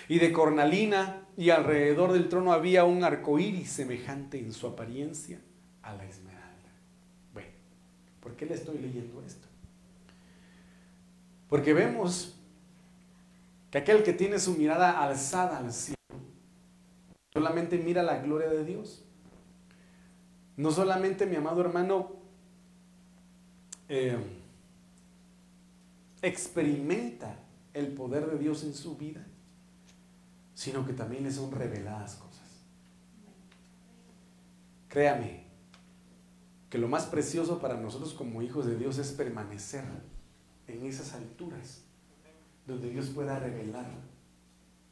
[0.09, 5.41] y de cornalina, y alrededor del trono había un arco iris semejante en su apariencia
[5.83, 6.71] a la esmeralda.
[7.33, 7.49] Bueno,
[8.21, 9.47] ¿por qué le estoy leyendo esto?
[11.49, 12.37] Porque vemos
[13.71, 15.97] que aquel que tiene su mirada alzada al cielo
[17.33, 19.05] solamente mira la gloria de Dios.
[20.61, 22.13] No solamente, mi amado hermano,
[23.89, 24.19] eh,
[26.21, 27.35] experimenta
[27.73, 29.27] el poder de Dios en su vida,
[30.53, 32.47] sino que también le son reveladas cosas.
[34.89, 35.45] Créame
[36.69, 39.85] que lo más precioso para nosotros como hijos de Dios es permanecer
[40.67, 41.85] en esas alturas
[42.67, 43.87] donde Dios pueda revelar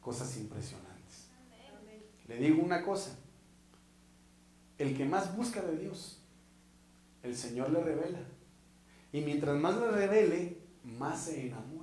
[0.01, 1.29] cosas impresionantes.
[2.27, 3.19] Le digo una cosa,
[4.79, 6.23] el que más busca de Dios,
[7.23, 8.21] el Señor le revela.
[9.12, 11.79] Y mientras más le revele, más se enamora.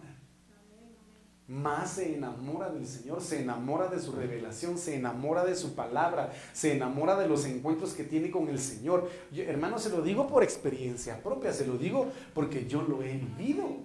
[1.47, 6.34] Más se enamora del Señor, se enamora de su revelación, se enamora de su palabra,
[6.53, 9.12] se enamora de los encuentros que tiene con el Señor.
[9.36, 13.77] hermano, se lo digo por experiencia propia, se lo digo porque yo lo he vivido.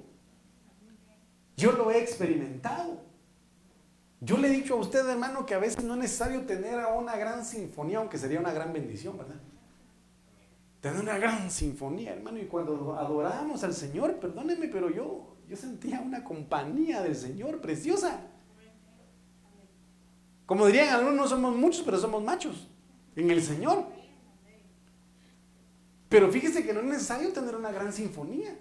[1.57, 3.10] Yo lo he experimentado.
[4.21, 7.17] Yo le he dicho a usted, hermano, que a veces no es necesario tener una
[7.17, 9.41] gran sinfonía, aunque sería una gran bendición, ¿verdad?
[10.83, 12.39] Tener una gran sinfonía, hermano.
[12.39, 18.21] Y cuando adorábamos al Señor, perdónenme, pero yo, yo sentía una compañía del Señor preciosa.
[20.45, 22.69] Como dirían algunos, no somos muchos, pero somos machos
[23.17, 23.87] en el Señor.
[26.11, 28.59] Pero fíjese que no es necesario tener una gran sinfonía.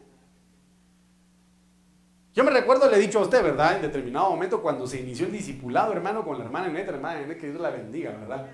[2.39, 3.75] Yo me recuerdo, le he dicho a usted, ¿verdad?
[3.75, 7.37] En determinado momento, cuando se inició el discipulado, hermano, con la hermana Neta, hermana Neta,
[7.37, 8.47] que Dios la bendiga, ¿verdad?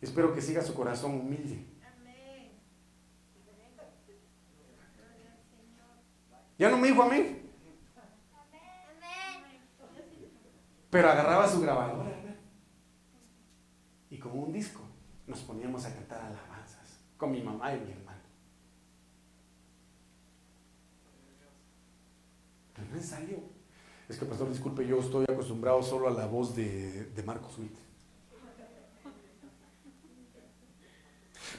[0.00, 1.66] Espero que siga su corazón humilde.
[6.56, 7.50] ¿Ya no me dijo amén?
[10.88, 12.36] Pero agarraba su grabadora, ¿verdad?
[14.10, 14.82] Y como un disco,
[15.26, 18.01] nos poníamos a cantar alabanzas con mi mamá y mi hermano.
[22.92, 23.38] No es necesario.
[24.08, 27.78] Es que, pastor, disculpe, yo estoy acostumbrado solo a la voz de, de Marcos Witt.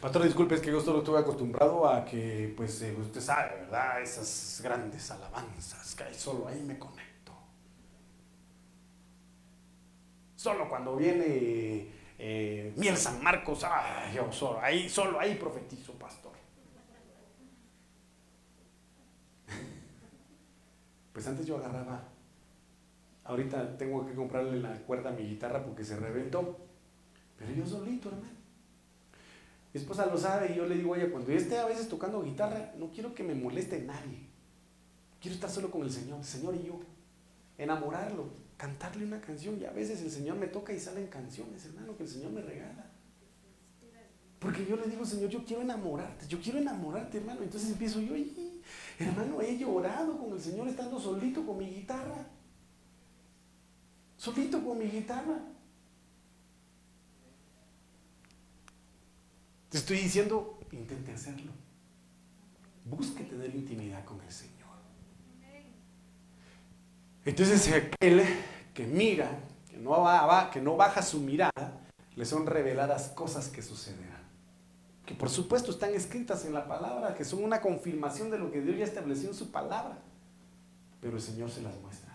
[0.02, 4.02] Pastor, disculpe, es que yo solo estoy acostumbrado a que, pues, eh, usted sabe, ¿verdad?
[4.02, 7.32] Esas grandes alabanzas que hay, solo ahí me conecto.
[10.36, 11.88] Solo cuando viene
[12.19, 16.34] eh, Miel San Marcos, ah, yo solo ahí, solo ahí profetizo, pastor.
[21.13, 22.04] Pues antes yo agarraba,
[23.23, 26.58] ahorita tengo que comprarle la cuerda a mi guitarra porque se reventó,
[27.38, 28.43] pero yo solito, hermano.
[29.73, 32.21] Mi esposa lo sabe y yo le digo, oye, cuando yo esté a veces tocando
[32.21, 34.19] guitarra, no quiero que me moleste nadie.
[35.19, 36.80] Quiero estar solo con el Señor, el Señor y yo.
[37.58, 39.60] enamorarlo, cantarle una canción.
[39.60, 42.41] Y a veces el Señor me toca y salen canciones, hermano, que el Señor me
[42.41, 42.91] regala.
[44.38, 47.41] Porque yo le digo, Señor, yo quiero enamorarte, yo quiero enamorarte, hermano.
[47.41, 48.13] Entonces empiezo yo,
[48.99, 52.26] hermano, he llorado con el Señor estando solito con mi guitarra.
[54.17, 55.39] Solito con mi guitarra.
[59.69, 61.52] Te estoy diciendo, intente hacerlo.
[62.86, 64.54] Busque tener intimidad con el Señor.
[67.26, 68.23] Entonces aquel
[68.73, 69.30] que mira,
[69.69, 70.06] que no,
[70.52, 71.82] que no baja su mirada,
[72.15, 74.12] le son reveladas cosas que sucederán.
[75.06, 78.62] Que por supuesto están escritas en la palabra, que son una confirmación de lo que
[78.62, 79.98] Dios ya estableció en su palabra.
[81.02, 82.13] Pero el Señor se las muestra.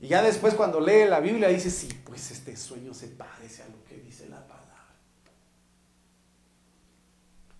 [0.00, 3.68] Y ya después cuando lee la Biblia dice, sí, pues este sueño se parece a
[3.68, 4.60] lo que dice la palabra.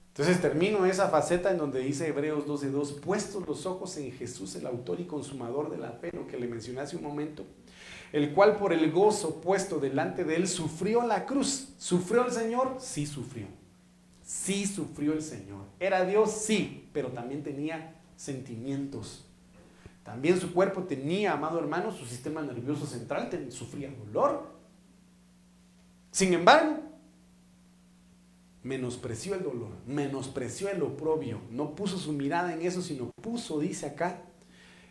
[0.09, 4.67] Entonces termino esa faceta en donde dice Hebreos 12.2, puestos los ojos en Jesús, el
[4.67, 7.45] autor y consumador de la fe, lo que le mencioné hace un momento,
[8.13, 11.69] el cual por el gozo puesto delante de él sufrió la cruz.
[11.79, 12.77] ¿Sufrió el Señor?
[12.81, 13.60] Sí sufrió.
[14.31, 15.65] Sí sufrió el Señor.
[15.81, 16.31] ¿Era Dios?
[16.31, 19.25] Sí, pero también tenía sentimientos.
[20.05, 24.53] También su cuerpo tenía, amado hermano, su sistema nervioso central sufría dolor.
[26.13, 26.79] Sin embargo,
[28.63, 33.87] menospreció el dolor, menospreció el oprobio, no puso su mirada en eso, sino puso, dice
[33.87, 34.23] acá,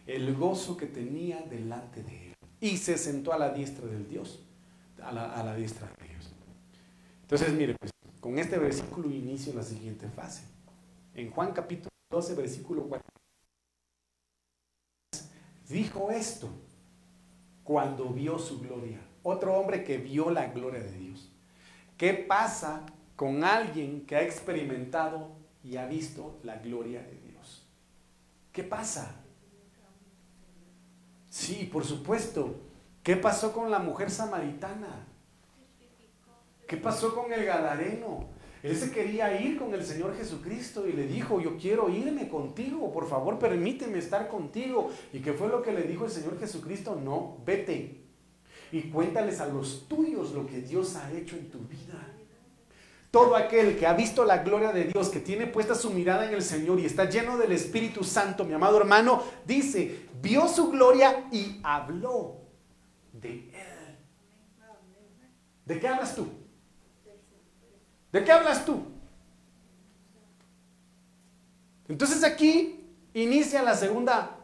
[0.06, 2.34] el gozo que tenía delante de él.
[2.60, 4.44] Y se sentó a la diestra del Dios,
[5.02, 6.30] a la, diestra de Dios.
[7.22, 10.44] Entonces, mire, pues, con este versículo inicio la siguiente fase.
[11.14, 13.08] En Juan capítulo 12, versículo 4,
[15.70, 16.50] dijo esto
[17.64, 19.00] cuando vio su gloria.
[19.24, 21.32] Otro hombre que vio la gloria de Dios.
[21.98, 22.86] ¿Qué pasa
[23.20, 27.68] con alguien que ha experimentado y ha visto la gloria de Dios.
[28.54, 29.14] ¿Qué pasa?
[31.30, 32.62] Sí, por supuesto.
[33.04, 35.06] ¿Qué pasó con la mujer samaritana?
[36.70, 38.28] ¿Qué pasó con el gadareno?
[38.62, 42.94] Él se quería ir con el Señor Jesucristo y le dijo, yo quiero irme contigo,
[42.94, 44.92] por favor permíteme estar contigo.
[45.12, 46.96] ¿Y qué fue lo que le dijo el Señor Jesucristo?
[46.96, 48.04] No, vete
[48.72, 52.08] y cuéntales a los tuyos lo que Dios ha hecho en tu vida.
[53.10, 56.36] Todo aquel que ha visto la gloria de Dios, que tiene puesta su mirada en
[56.36, 61.26] el Señor y está lleno del Espíritu Santo, mi amado hermano, dice, vio su gloria
[61.32, 62.42] y habló
[63.12, 63.98] de Él.
[65.66, 66.39] ¿De qué hablas tú?
[68.12, 68.84] ¿De qué hablas tú?
[71.88, 74.36] Entonces aquí inicia la segunda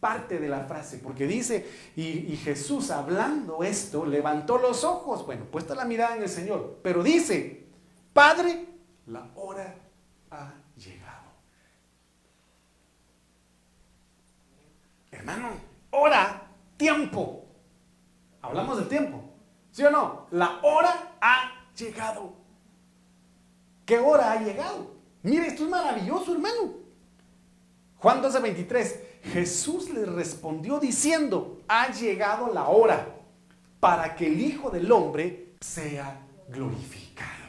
[0.00, 5.74] parte de la frase, porque dice, y, Jesús hablando esto, levantó los ojos, bueno, puesta
[5.74, 7.66] la mirada en el Señor, pero dice,
[8.12, 8.66] Padre,
[9.06, 9.74] la hora
[10.30, 11.30] ha llegado.
[15.10, 15.50] Hermano,
[15.90, 17.44] hora, tiempo.
[18.40, 19.22] Hablamos del tiempo.
[19.70, 20.26] ¿Sí o no?
[20.30, 22.39] La hora ha llegado.
[23.90, 24.86] ¿Qué hora ha llegado?
[25.24, 26.74] Mire, esto es maravilloso, hermano.
[27.96, 29.00] Juan 12, 23.
[29.24, 33.16] Jesús le respondió diciendo, ha llegado la hora
[33.80, 37.48] para que el Hijo del Hombre sea glorificado.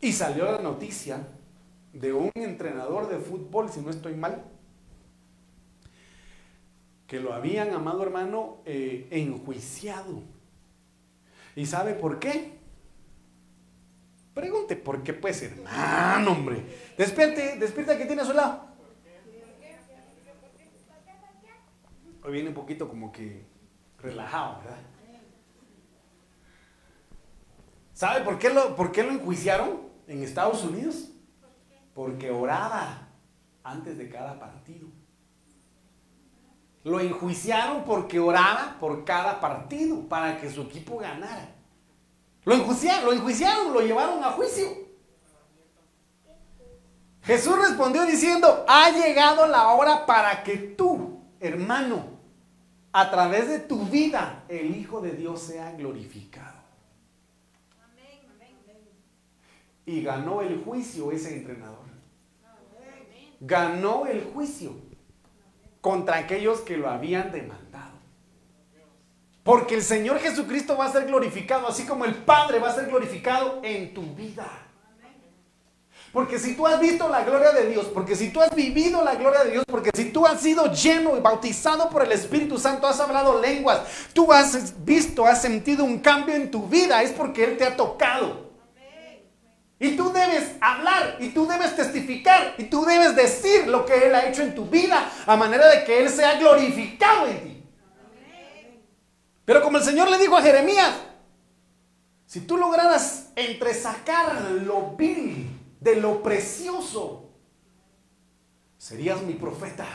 [0.00, 1.18] Y salió la noticia
[1.92, 4.42] de un entrenador de fútbol, si no estoy mal,
[7.06, 10.22] que lo habían, amado hermano, eh, enjuiciado.
[11.56, 12.53] ¿Y sabe por qué?
[14.34, 16.64] Pregunte, ¿por qué pues, hermano, hombre?
[16.98, 18.66] Despierte, despierta que tiene a su lado.
[22.24, 23.46] Hoy viene un poquito como que
[23.98, 24.78] relajado, ¿verdad?
[27.92, 29.84] ¿Sabe por qué lo, por qué lo enjuiciaron?
[30.06, 31.10] en Estados Unidos?
[31.94, 33.08] Porque oraba
[33.62, 34.88] antes de cada partido.
[36.82, 41.53] Lo enjuiciaron porque oraba por cada partido para que su equipo ganara.
[42.44, 44.84] Lo enjuiciaron, lo enjuiciaron, lo llevaron a juicio.
[47.22, 52.04] Jesús respondió diciendo, ha llegado la hora para que tú, hermano,
[52.92, 56.62] a través de tu vida, el Hijo de Dios sea glorificado.
[59.86, 61.84] Y ganó el juicio ese entrenador.
[63.40, 64.72] Ganó el juicio
[65.80, 67.63] contra aquellos que lo habían demandado.
[69.44, 72.86] Porque el Señor Jesucristo va a ser glorificado, así como el Padre va a ser
[72.86, 74.46] glorificado en tu vida.
[76.14, 79.16] Porque si tú has visto la gloria de Dios, porque si tú has vivido la
[79.16, 82.86] gloria de Dios, porque si tú has sido lleno y bautizado por el Espíritu Santo,
[82.86, 83.80] has hablado lenguas,
[84.14, 87.76] tú has visto, has sentido un cambio en tu vida, es porque Él te ha
[87.76, 88.44] tocado.
[89.78, 94.14] Y tú debes hablar, y tú debes testificar, y tú debes decir lo que Él
[94.14, 97.53] ha hecho en tu vida, a manera de que Él sea glorificado en ti.
[99.44, 100.94] Pero como el Señor le dijo a Jeremías,
[102.26, 105.48] si tú lograras entresacar lo vil
[105.80, 107.30] de lo precioso,
[108.78, 109.86] serías mi profeta.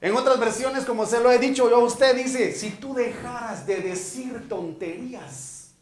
[0.00, 3.66] En otras versiones, como se lo he dicho yo a usted, dice, si tú dejaras
[3.66, 5.74] de decir tonterías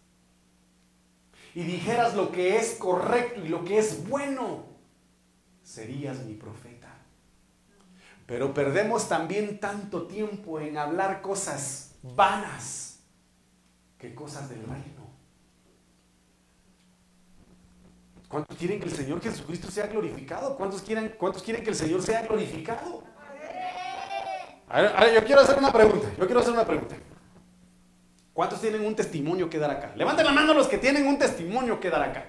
[1.54, 4.64] y dijeras lo que es correcto y lo que es bueno,
[5.62, 7.01] serías mi profeta.
[8.26, 13.00] Pero perdemos también tanto tiempo en hablar cosas vanas
[13.98, 15.02] que cosas del reino.
[18.28, 20.56] ¿Cuántos quieren que el Señor Jesucristo sea glorificado?
[20.56, 23.02] ¿Cuántos quieren, cuántos quieren que el Señor sea glorificado?
[24.68, 26.08] Ahora, yo quiero hacer una pregunta.
[26.18, 26.96] Yo quiero hacer una pregunta.
[28.32, 29.92] ¿Cuántos tienen un testimonio que dar acá?
[29.94, 32.24] Levanten la mano los que tienen un testimonio que dar acá.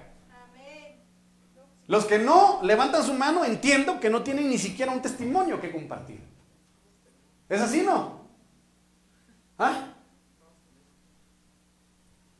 [1.86, 5.70] Los que no levantan su mano, entiendo que no tienen ni siquiera un testimonio que
[5.70, 6.20] compartir.
[7.48, 8.20] ¿Es así, no?
[9.58, 9.94] ¿Ah?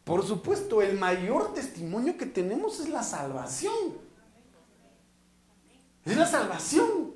[0.04, 3.74] Por supuesto, el mayor testimonio que tenemos es la salvación.
[6.04, 7.14] Es la salvación.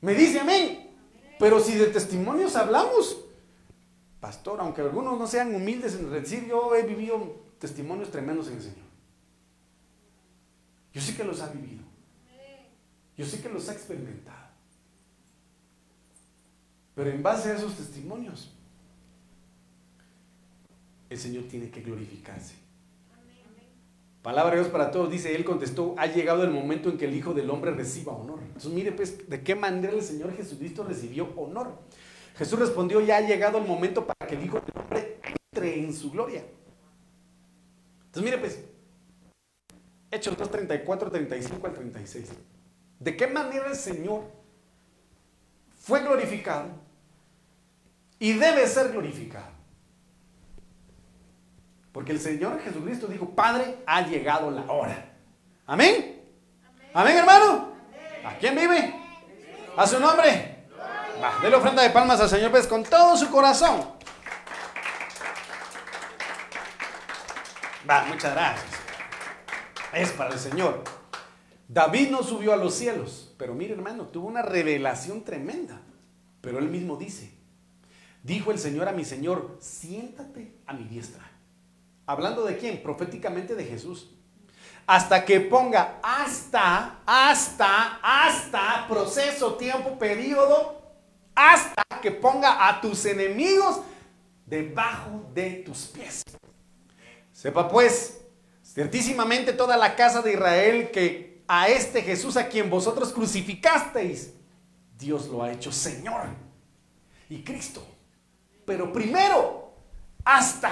[0.00, 0.90] Me dice amén.
[1.38, 3.24] Pero si de testimonios hablamos,
[4.20, 8.62] pastor, aunque algunos no sean humildes en decir, yo he vivido testimonios tremendos en el
[8.62, 8.89] Señor.
[10.92, 11.84] Yo sé que los ha vivido.
[13.16, 14.48] Yo sé que los ha experimentado.
[16.94, 18.50] Pero en base a esos testimonios,
[21.08, 22.54] el Señor tiene que glorificarse.
[24.22, 27.14] Palabra de Dios para todos, dice, él contestó, ha llegado el momento en que el
[27.14, 28.40] Hijo del Hombre reciba honor.
[28.42, 31.78] Entonces mire pues de qué manera el Señor Jesucristo recibió honor.
[32.36, 35.94] Jesús respondió, ya ha llegado el momento para que el Hijo del Hombre entre en
[35.94, 36.44] su gloria.
[38.06, 38.64] Entonces mire pues,
[40.10, 42.28] Hechos 2, 34, 35 al 36.
[42.98, 44.24] ¿De qué manera el Señor
[45.78, 46.68] fue glorificado
[48.18, 49.60] y debe ser glorificado?
[51.92, 55.12] Porque el Señor Jesucristo dijo, Padre, ha llegado la hora.
[55.66, 56.22] Amén.
[56.92, 57.72] Amén, hermano.
[58.24, 58.94] ¿A quién vive?
[59.76, 60.66] A su nombre.
[61.22, 63.80] Va, déle ofrenda de palmas al Señor, pues con todo su corazón.
[67.88, 68.79] Va, muchas gracias
[69.92, 70.82] es para el Señor.
[71.68, 75.80] David no subió a los cielos, pero mire hermano, tuvo una revelación tremenda.
[76.40, 77.32] Pero él mismo dice,
[78.22, 81.30] dijo el Señor a mi Señor, siéntate a mi diestra.
[82.06, 82.82] Hablando de quién?
[82.82, 84.10] Proféticamente de Jesús.
[84.86, 90.82] Hasta que ponga hasta, hasta, hasta, proceso, tiempo, periodo,
[91.34, 93.80] hasta que ponga a tus enemigos
[94.46, 96.24] debajo de tus pies.
[97.32, 98.19] Sepa pues
[98.72, 104.32] Ciertísimamente toda la casa de Israel que a este Jesús a quien vosotros crucificasteis,
[104.96, 106.28] Dios lo ha hecho Señor
[107.28, 107.84] y Cristo.
[108.64, 109.74] Pero primero,
[110.24, 110.70] hasta.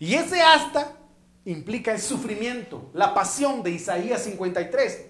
[0.00, 0.96] Y ese hasta
[1.44, 5.06] implica el sufrimiento, la pasión de Isaías 53.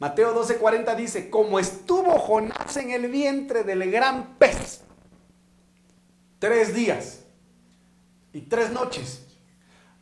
[0.00, 4.82] Mateo 12:40 dice, como estuvo Jonás en el vientre del gran pez,
[6.38, 7.23] tres días
[8.34, 9.24] y tres noches.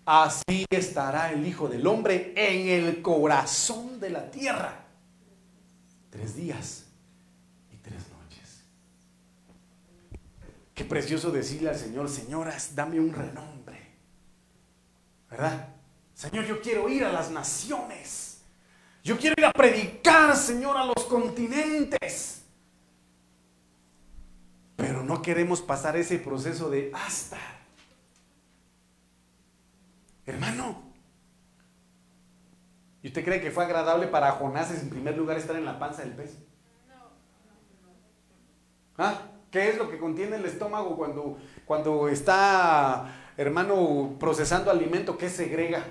[0.04, 4.84] Así estará el Hijo del Hombre en el corazón de la tierra.
[6.10, 6.86] Tres días
[7.70, 8.62] y tres noches.
[10.74, 13.80] Qué precioso decirle al Señor, señoras, dame un renombre.
[15.30, 15.68] ¿Verdad?
[16.14, 18.40] Señor, yo quiero ir a las naciones.
[19.04, 22.42] Yo quiero ir a predicar, Señor, a los continentes.
[24.76, 27.38] Pero no queremos pasar ese proceso de hasta
[30.24, 30.82] Hermano,
[33.02, 36.02] ¿y usted cree que fue agradable para Jonás en primer lugar estar en la panza
[36.02, 36.38] del pez?
[38.98, 39.22] ¿Ah?
[39.50, 45.18] ¿Qué es lo que contiene el estómago cuando, cuando está, hermano, procesando alimento?
[45.18, 45.84] ¿Qué segrega?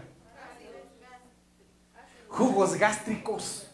[2.28, 3.70] Jugos gástricos.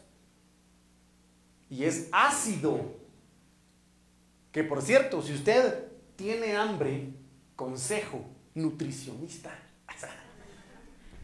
[1.70, 2.96] Y es ácido.
[4.52, 7.14] Que por cierto, si usted tiene hambre,
[7.56, 9.52] consejo, nutricionista.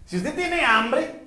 [0.06, 1.24] Si usted tiene hambre,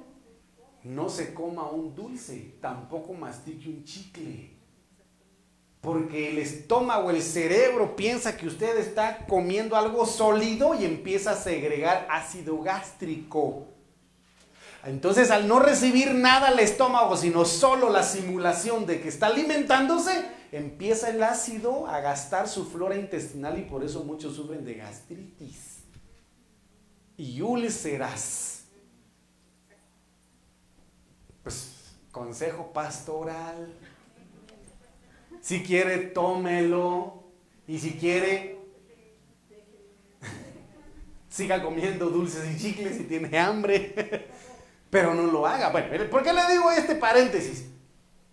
[0.85, 4.55] no se coma un dulce, tampoco mastique un chicle.
[5.81, 11.37] Porque el estómago, el cerebro piensa que usted está comiendo algo sólido y empieza a
[11.37, 13.69] segregar ácido gástrico.
[14.85, 20.25] Entonces, al no recibir nada al estómago, sino solo la simulación de que está alimentándose,
[20.53, 25.73] empieza el ácido a gastar su flora intestinal y por eso muchos sufren de gastritis.
[27.19, 28.56] y úlceras.
[31.47, 33.73] Pues consejo pastoral.
[35.41, 37.23] Si quiere, tómelo.
[37.69, 38.59] Y si quiere,
[41.29, 44.29] siga comiendo dulces y chicles si tiene hambre.
[44.91, 45.71] Pero no lo haga.
[45.71, 47.69] Bueno, ¿por qué le digo este paréntesis?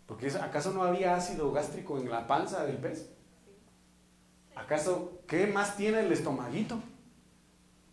[0.07, 3.11] Porque ¿acaso no había ácido gástrico en la panza del pez?
[4.55, 6.81] ¿Acaso qué más tiene el estomaguito?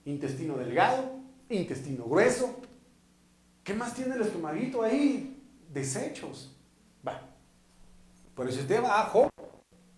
[0.07, 2.70] Intestino delgado, intestino grueso.
[3.65, 5.43] ¿Qué más tiene el estomaguito ahí?
[5.73, 6.57] Desechos.
[7.07, 7.21] Va.
[8.35, 9.29] Pero si usted va a Job,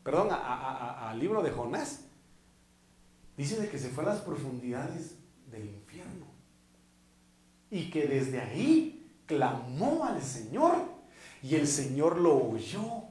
[0.02, 2.00] perdón, al libro de Jonás,
[3.36, 5.14] dice de que se fue a las profundidades
[5.50, 6.26] del infierno.
[7.70, 10.76] Y que desde ahí clamó al Señor
[11.42, 13.04] y el Señor lo oyó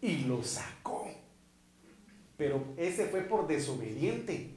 [0.00, 1.08] y lo sacó.
[2.36, 4.55] Pero ese fue por desobediente.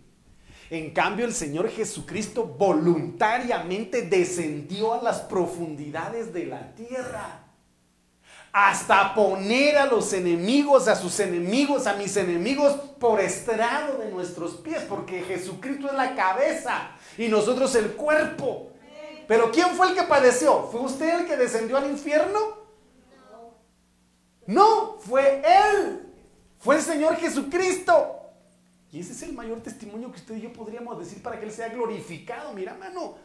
[0.69, 7.45] En cambio, el Señor Jesucristo voluntariamente descendió a las profundidades de la tierra.
[8.51, 14.57] Hasta poner a los enemigos, a sus enemigos, a mis enemigos por estrado de nuestros
[14.57, 14.83] pies.
[14.87, 18.71] Porque Jesucristo es la cabeza y nosotros el cuerpo.
[19.27, 20.67] Pero ¿quién fue el que padeció?
[20.71, 22.39] ¿Fue usted el que descendió al infierno?
[24.45, 26.13] No, fue Él.
[26.59, 28.18] Fue el Señor Jesucristo.
[28.91, 31.51] Y ese es el mayor testimonio que usted y yo podríamos decir para que Él
[31.51, 32.53] sea glorificado.
[32.53, 33.15] Mira, mano,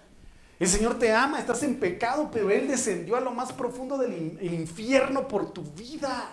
[0.58, 4.38] el Señor te ama, estás en pecado, pero Él descendió a lo más profundo del
[4.42, 6.30] infierno por tu vida.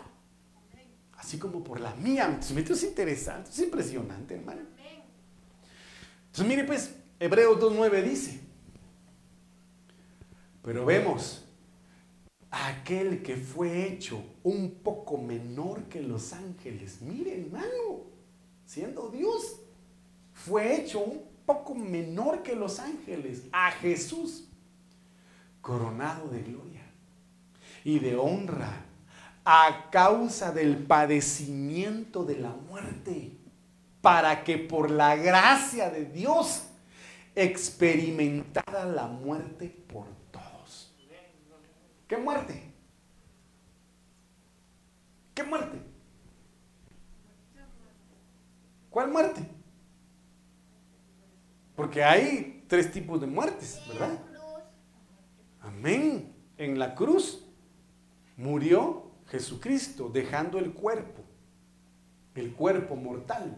[1.18, 2.40] Así como por la mía.
[2.42, 4.62] Esto es interesante, es impresionante, hermano.
[6.28, 8.40] Entonces, mire, pues, Hebreos 2.9 dice,
[10.64, 11.46] pero vemos
[12.50, 17.02] aquel que fue hecho un poco menor que los ángeles.
[17.02, 18.02] Mire, hermano,
[18.72, 19.60] siendo Dios,
[20.32, 24.48] fue hecho un poco menor que los ángeles, a Jesús,
[25.60, 26.82] coronado de gloria
[27.84, 28.86] y de honra
[29.44, 33.34] a causa del padecimiento de la muerte,
[34.02, 36.64] para que por la gracia de Dios
[37.36, 40.96] experimentara la muerte por todos.
[42.08, 42.72] ¿Qué muerte?
[45.36, 45.91] ¿Qué muerte?
[48.92, 49.42] ¿Cuál muerte?
[51.76, 54.20] Porque hay tres tipos de muertes, ¿verdad?
[55.62, 56.32] Amén.
[56.58, 57.44] En la cruz
[58.38, 61.24] murió Jesucristo dejando el cuerpo,
[62.36, 63.58] el cuerpo mortal.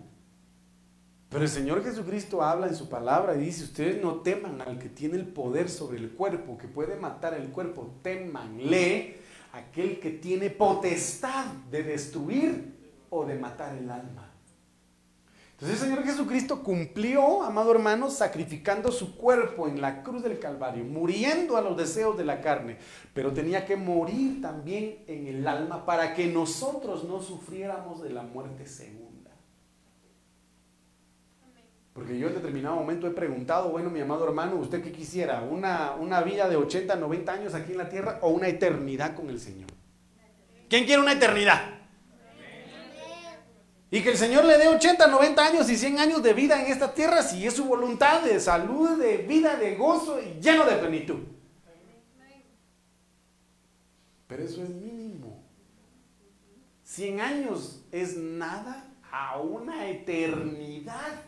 [1.30, 4.88] Pero el Señor Jesucristo habla en su palabra y dice, ustedes no teman al que
[4.88, 9.18] tiene el poder sobre el cuerpo, que puede matar el cuerpo, temanle
[9.52, 12.76] aquel que tiene potestad de destruir
[13.10, 14.23] o de matar el alma.
[15.64, 20.84] Entonces el Señor Jesucristo cumplió, amado hermano, sacrificando su cuerpo en la cruz del Calvario,
[20.84, 22.80] muriendo a los deseos de la carne,
[23.14, 28.24] pero tenía que morir también en el alma para que nosotros no sufriéramos de la
[28.24, 29.32] muerte segunda.
[31.94, 35.44] Porque yo en determinado momento he preguntado, bueno, mi amado hermano, ¿usted qué quisiera?
[35.44, 39.30] ¿Una, una vida de 80, 90 años aquí en la tierra o una eternidad con
[39.30, 39.70] el Señor?
[40.68, 41.83] ¿Quién quiere una eternidad?
[43.94, 46.72] Y que el Señor le dé 80, 90 años y 100 años de vida en
[46.72, 50.78] esta tierra si es su voluntad de salud, de vida, de gozo y lleno de
[50.78, 51.20] plenitud.
[54.28, 55.44] Pero eso es mínimo.
[56.86, 61.22] 100 años es nada a una eternidad.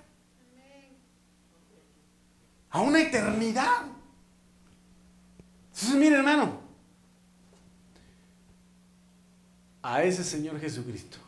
[2.72, 3.84] A una eternidad.
[5.72, 6.62] Entonces, mire hermano,
[9.84, 11.25] a ese Señor Jesucristo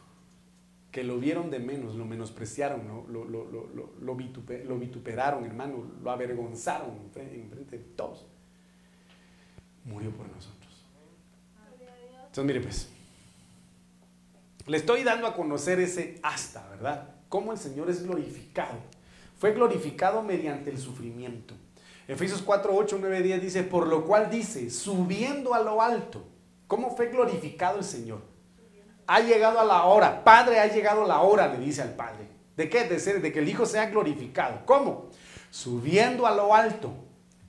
[0.91, 7.83] que lo vieron de menos, lo menospreciaron, lo, vituperaron, hermano, lo avergonzaron en frente de
[7.95, 8.25] todos.
[9.85, 10.85] Murió por nosotros.
[12.25, 12.89] Entonces, mire pues,
[14.67, 17.15] le estoy dando a conocer ese hasta, ¿verdad?
[17.29, 18.77] Cómo el Señor es glorificado.
[19.37, 21.53] Fue glorificado mediante el sufrimiento.
[22.07, 26.25] Efesios 4, 8, 9, 10 dice, por lo cual dice, subiendo a lo alto.
[26.67, 28.21] ¿Cómo fue glorificado el Señor?
[29.07, 30.23] Ha llegado a la hora.
[30.23, 32.27] Padre, ha llegado la hora, le dice al Padre.
[32.55, 32.83] ¿De qué?
[32.83, 34.65] De, ser, de que el Hijo sea glorificado.
[34.65, 35.07] ¿Cómo?
[35.49, 36.91] Subiendo a lo alto,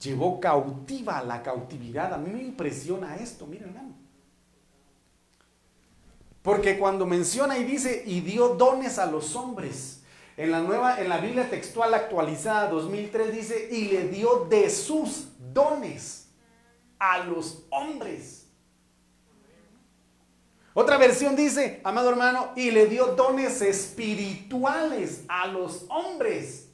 [0.00, 2.14] llevó cautiva la cautividad.
[2.14, 3.94] A mí me impresiona esto, miren hermano.
[6.42, 10.02] Porque cuando menciona y dice, y dio dones a los hombres,
[10.36, 15.30] en la nueva, en la Biblia textual actualizada 2003 dice, y le dio de sus
[15.52, 16.28] dones
[16.98, 18.37] a los hombres.
[20.80, 26.68] Otra versión dice, amado hermano, y le dio dones espirituales a los hombres.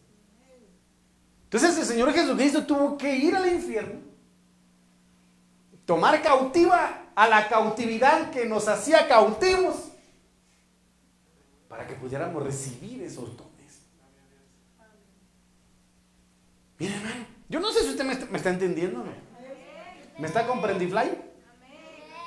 [1.44, 4.00] Entonces el Señor Jesucristo tuvo que ir al infierno,
[5.86, 9.74] tomar cautiva a la cautividad que nos hacía cautivos,
[11.66, 13.78] para que pudiéramos recibir esos dones.
[16.78, 19.12] Mire, hermano, yo no sé si usted me está, entendiendo, ¿no?
[20.18, 21.00] ¿Me está comprendiendo?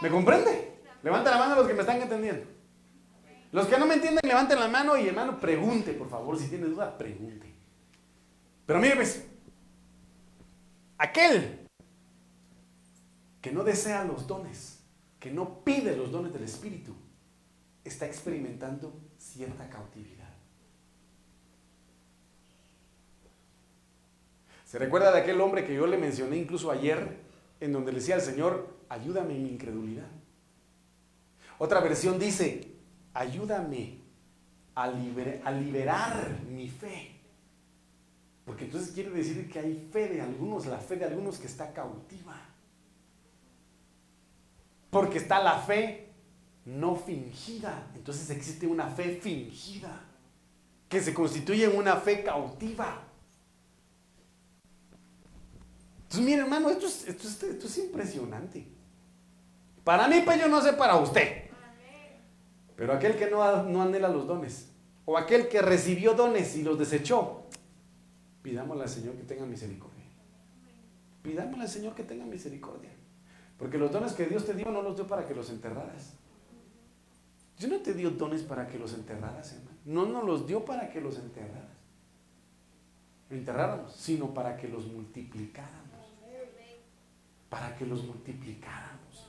[0.01, 0.76] ¿Me comprende?
[1.03, 2.45] Levanta la mano los que me están entendiendo.
[3.51, 6.65] Los que no me entienden, levanten la mano y hermano, pregunte, por favor, si tiene
[6.65, 7.53] duda, pregunte.
[8.65, 9.25] Pero mire, pues,
[10.97, 11.67] aquel
[13.41, 14.83] que no desea los dones,
[15.19, 16.93] que no pide los dones del Espíritu,
[17.85, 20.27] está experimentando cierta cautividad.
[24.65, 27.21] ¿Se recuerda de aquel hombre que yo le mencioné incluso ayer,
[27.61, 30.09] en donde le decía al Señor, ayúdame en mi incredulidad?
[31.59, 32.71] Otra versión dice,
[33.13, 33.99] ayúdame
[34.75, 37.15] a, liberar mi fe.
[38.45, 41.73] Porque entonces quiere decir que hay fe de algunos, la fe de algunos que está
[41.73, 42.39] cautiva.
[44.89, 46.09] Porque está la fe
[46.65, 47.91] no fingida.
[47.95, 50.03] Entonces existe una fe fingida
[50.87, 53.03] que se constituye en una fe cautiva.
[56.03, 58.65] Entonces, mire hermano, esto es, esto, es, impresionante.
[59.83, 61.46] Para mí, pues yo no sé para usted.
[62.77, 64.69] Pero aquel que no, no anhela los dones,
[65.03, 67.43] o aquel que recibió dones y los desechó,
[68.41, 70.05] pidámosle al Señor que tenga misericordia.
[71.21, 72.91] Pidámosle al Señor que tenga misericordia.
[73.59, 76.13] Porque los dones que Dios te dio no los dio para que los enterraras.
[77.59, 79.77] Dios no te dio dones para que los enterraras, hermano.
[79.83, 81.75] No nos los dio para que los enterraras.
[83.29, 85.87] Enterráramos, sino para que los multiplicáramos
[87.49, 89.27] para que los multiplicáramos.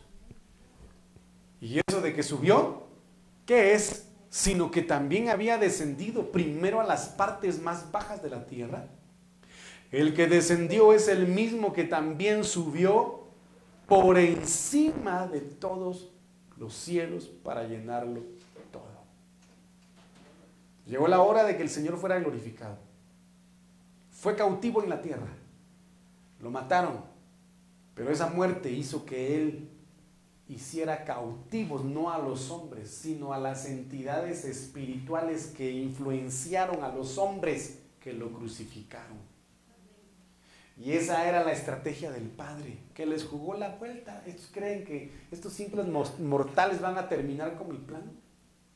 [1.61, 2.88] Y eso de que subió,
[3.49, 4.07] ¿qué es?
[4.29, 8.87] Sino que también había descendido primero a las partes más bajas de la tierra.
[9.91, 13.25] El que descendió es el mismo que también subió
[13.89, 16.11] por encima de todos
[16.59, 18.21] los cielos para llenarlo
[18.71, 18.85] todo.
[20.87, 22.77] Llegó la hora de que el Señor fuera glorificado.
[24.11, 25.29] Fue cautivo en la tierra.
[26.43, 27.01] Lo mataron,
[27.95, 29.71] pero esa muerte hizo que él
[30.49, 37.19] hiciera cautivos no a los hombres, sino a las entidades espirituales que influenciaron a los
[37.19, 39.19] hombres que lo crucificaron.
[40.81, 44.23] Y esa era la estrategia del Padre, que les jugó la vuelta.
[44.27, 45.87] Estos creen que estos simples
[46.21, 48.13] mortales van a terminar con mi plan.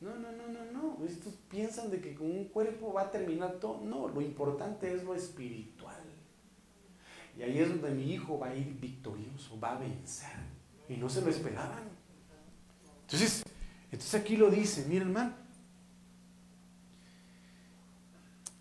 [0.01, 1.05] No, no, no, no, no.
[1.05, 3.79] Estos piensan de que con un cuerpo va a terminar todo.
[3.85, 5.95] No, lo importante es lo espiritual.
[7.37, 10.52] Y ahí es donde mi hijo va a ir victorioso, va a vencer.
[10.89, 11.83] Y no se lo esperaban.
[13.01, 13.43] Entonces,
[13.91, 15.43] entonces aquí lo dice, miren hermano.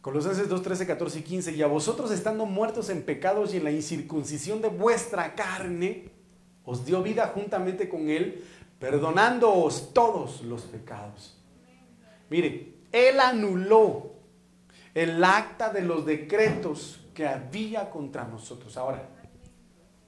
[0.02, 1.52] Colosenses 2, 13, 14 y 15.
[1.52, 6.10] Y a vosotros estando muertos en pecados y en la incircuncisión de vuestra carne,
[6.64, 8.44] os dio vida juntamente con Él,
[8.80, 11.38] perdonándoos todos los pecados.
[12.28, 14.12] Mire, Él anuló
[14.92, 18.76] el acta de los decretos que había contra nosotros.
[18.76, 19.08] Ahora,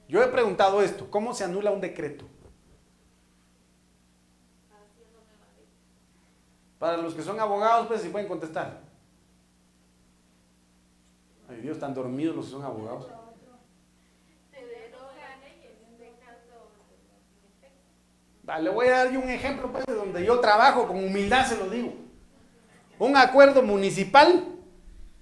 [0.07, 2.25] yo he preguntado esto, ¿cómo se anula un decreto?
[6.79, 8.81] Para los que son abogados, pues si pueden contestar.
[11.49, 13.07] Ay Dios, están dormidos los que son abogados.
[18.61, 21.69] le voy a dar un ejemplo pues, de donde yo trabajo, con humildad se lo
[21.69, 21.93] digo.
[22.99, 24.45] Un acuerdo municipal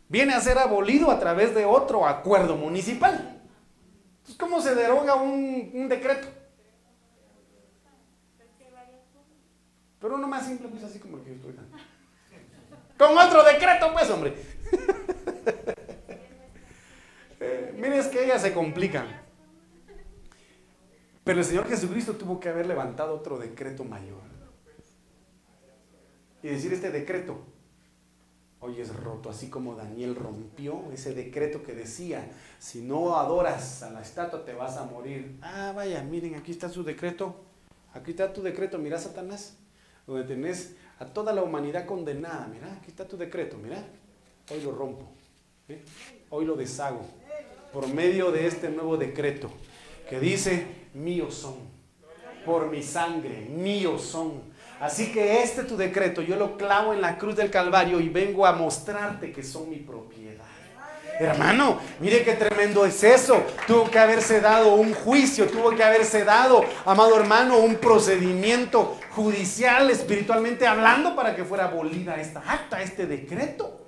[0.10, 3.42] viene a ser abolido a través de otro acuerdo municipal.
[4.24, 6.30] Entonces, ¿cómo se deroga un, decreto?
[10.00, 11.78] Pero uno más simple, pues así como el que yo estoy dando.
[12.98, 14.34] Con otro decreto, pues, hombre.
[17.42, 19.08] eh, miren, es que ellas se complican.
[21.26, 24.22] Pero el Señor Jesucristo tuvo que haber levantado otro decreto mayor.
[26.42, 27.53] Y decir este decreto
[28.64, 33.92] hoy es roto, así como Daniel rompió ese decreto que decía, si no adoras a
[33.92, 35.38] la estatua te vas a morir.
[35.42, 37.36] Ah, vaya, miren, aquí está su decreto,
[37.94, 39.58] aquí está tu decreto, mira Satanás,
[40.08, 43.84] donde tenés a toda la humanidad condenada, mira, aquí está tu decreto, mira,
[44.50, 45.12] hoy lo rompo,
[45.68, 45.84] ¿eh?
[46.30, 47.02] hoy lo deshago,
[47.74, 49.52] por medio de este nuevo decreto,
[50.10, 51.56] que dice, míos son,
[52.46, 54.53] por mi sangre, míos son
[54.84, 58.46] Así que este tu decreto yo lo clavo en la cruz del Calvario y vengo
[58.46, 60.44] a mostrarte que son mi propiedad.
[61.18, 63.44] Hermano, mire qué tremendo es eso.
[63.66, 69.90] Tuvo que haberse dado un juicio, tuvo que haberse dado, amado hermano, un procedimiento judicial,
[69.90, 73.88] espiritualmente hablando, para que fuera abolida esta acta, este decreto.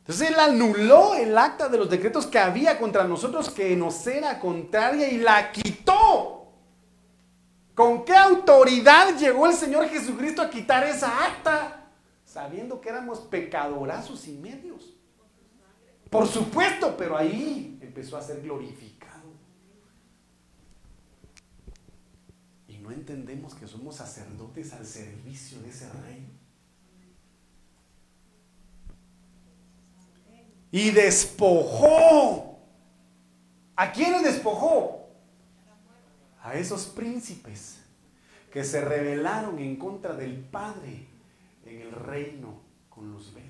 [0.00, 4.38] Entonces él anuló el acta de los decretos que había contra nosotros que nos era
[4.38, 6.35] contraria y la quitó.
[7.76, 11.88] ¿Con qué autoridad llegó el Señor Jesucristo a quitar esa acta?
[12.24, 14.94] Sabiendo que éramos pecadorazos y medios.
[16.10, 19.30] Por supuesto, pero ahí empezó a ser glorificado.
[22.66, 26.36] Y no entendemos que somos sacerdotes al servicio de ese rey.
[30.76, 32.58] y despojó.
[33.76, 35.05] ¿A quiénes despojó?
[36.46, 37.80] A esos príncipes
[38.52, 41.04] que se rebelaron en contra del Padre
[41.66, 43.42] en el reino con Luzbel.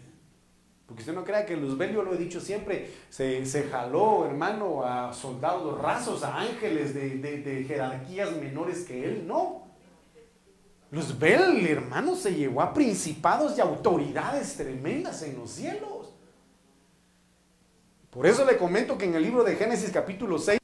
[0.86, 5.12] Porque usted no crea que Luzbel, yo lo he dicho siempre, se, jaló, hermano, a
[5.12, 9.26] soldados rasos, a ángeles de, de jerarquías menores que él.
[9.26, 9.66] No.
[10.90, 16.14] Luzbel, hermano, se llevó a principados y autoridades tremendas en los cielos.
[18.08, 20.58] Por eso le comento que en el libro de Génesis capítulo 6,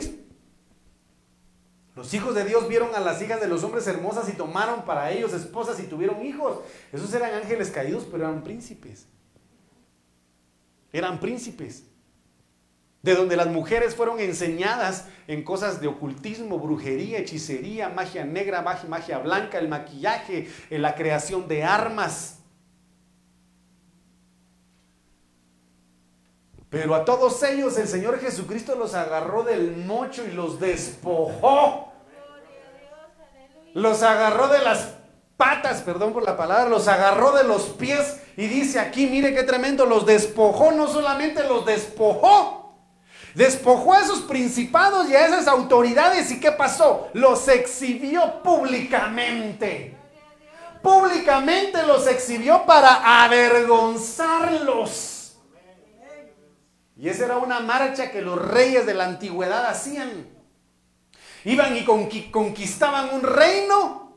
[1.94, 5.10] los hijos de Dios vieron a las hijas de los hombres hermosas y tomaron para
[5.10, 6.60] ellos esposas y tuvieron hijos.
[6.90, 9.06] Esos eran ángeles caídos, pero eran príncipes.
[10.90, 11.84] Eran príncipes.
[13.02, 19.18] De donde las mujeres fueron enseñadas en cosas de ocultismo, brujería, hechicería, magia negra, magia
[19.18, 22.41] blanca, el maquillaje, en la creación de armas.
[26.72, 31.92] Pero a todos ellos el Señor Jesucristo los agarró del mocho y los despojó.
[33.74, 34.94] Los agarró de las
[35.36, 39.42] patas, perdón por la palabra, los agarró de los pies y dice aquí, mire qué
[39.42, 42.74] tremendo, los despojó, no solamente los despojó,
[43.34, 49.94] despojó a esos principados y a esas autoridades y qué pasó, los exhibió públicamente.
[50.82, 55.21] Públicamente los exhibió para avergonzarlos.
[57.02, 60.28] Y esa era una marcha que los reyes de la antigüedad hacían.
[61.44, 61.84] Iban y
[62.30, 64.12] conquistaban un reino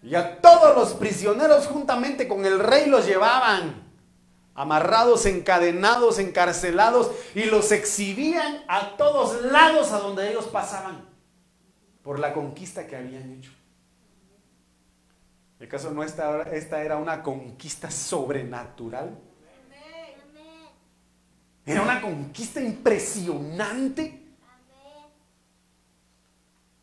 [0.00, 3.82] y a todos los prisioneros juntamente con el rey los llevaban
[4.54, 11.08] amarrados, encadenados, encarcelados y los exhibían a todos lados a donde ellos pasaban
[12.04, 13.50] por la conquista que habían hecho.
[15.58, 19.18] ¿El caso no esta, esta era una conquista sobrenatural?
[21.66, 24.20] Era una conquista impresionante.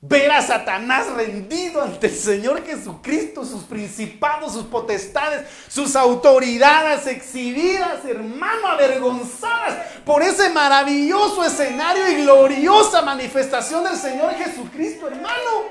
[0.03, 8.03] Ver a Satanás rendido ante el Señor Jesucristo, sus principados, sus potestades, sus autoridades exhibidas,
[8.05, 15.67] hermano, avergonzadas por ese maravilloso escenario y gloriosa manifestación del Señor Jesucristo, hermano.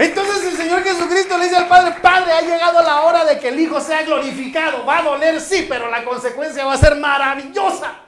[0.00, 3.48] Entonces el Señor Jesucristo le dice al Padre, Padre, ha llegado la hora de que
[3.48, 4.86] el Hijo sea glorificado.
[4.86, 8.00] Va a doler, sí, pero la consecuencia va a ser maravillosa.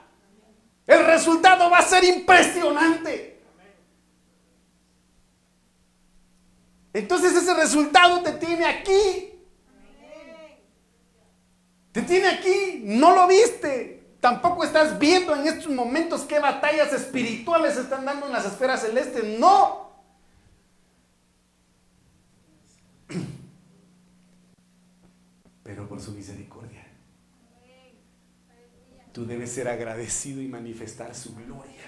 [0.87, 3.43] El resultado va a ser impresionante.
[6.95, 9.35] Entonces ese resultado te tiene aquí.
[11.93, 12.81] Te tiene aquí.
[12.85, 14.17] No lo viste.
[14.19, 19.39] Tampoco estás viendo en estos momentos qué batallas espirituales están dando en las esferas celestes.
[19.39, 19.92] No.
[25.89, 26.87] Por su misericordia.
[29.13, 31.83] Tú debes ser agradecido y manifestar su gloria.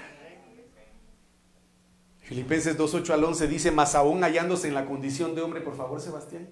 [2.20, 6.01] Filipenses 2.8 al 11 dice, más aún hallándose en la condición de hombre, por favor
[6.01, 6.49] Sebastián.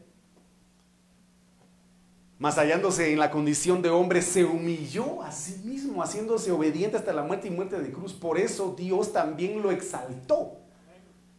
[2.39, 7.13] Más hallándose en la condición de hombre, se humilló a sí mismo, haciéndose obediente hasta
[7.13, 8.13] la muerte y muerte de cruz.
[8.13, 10.59] Por eso Dios también lo exaltó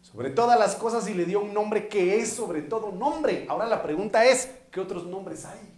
[0.01, 3.45] sobre todas las cosas y le dio un nombre que es sobre todo nombre.
[3.49, 5.72] Ahora la pregunta es, ¿qué otros nombres hay?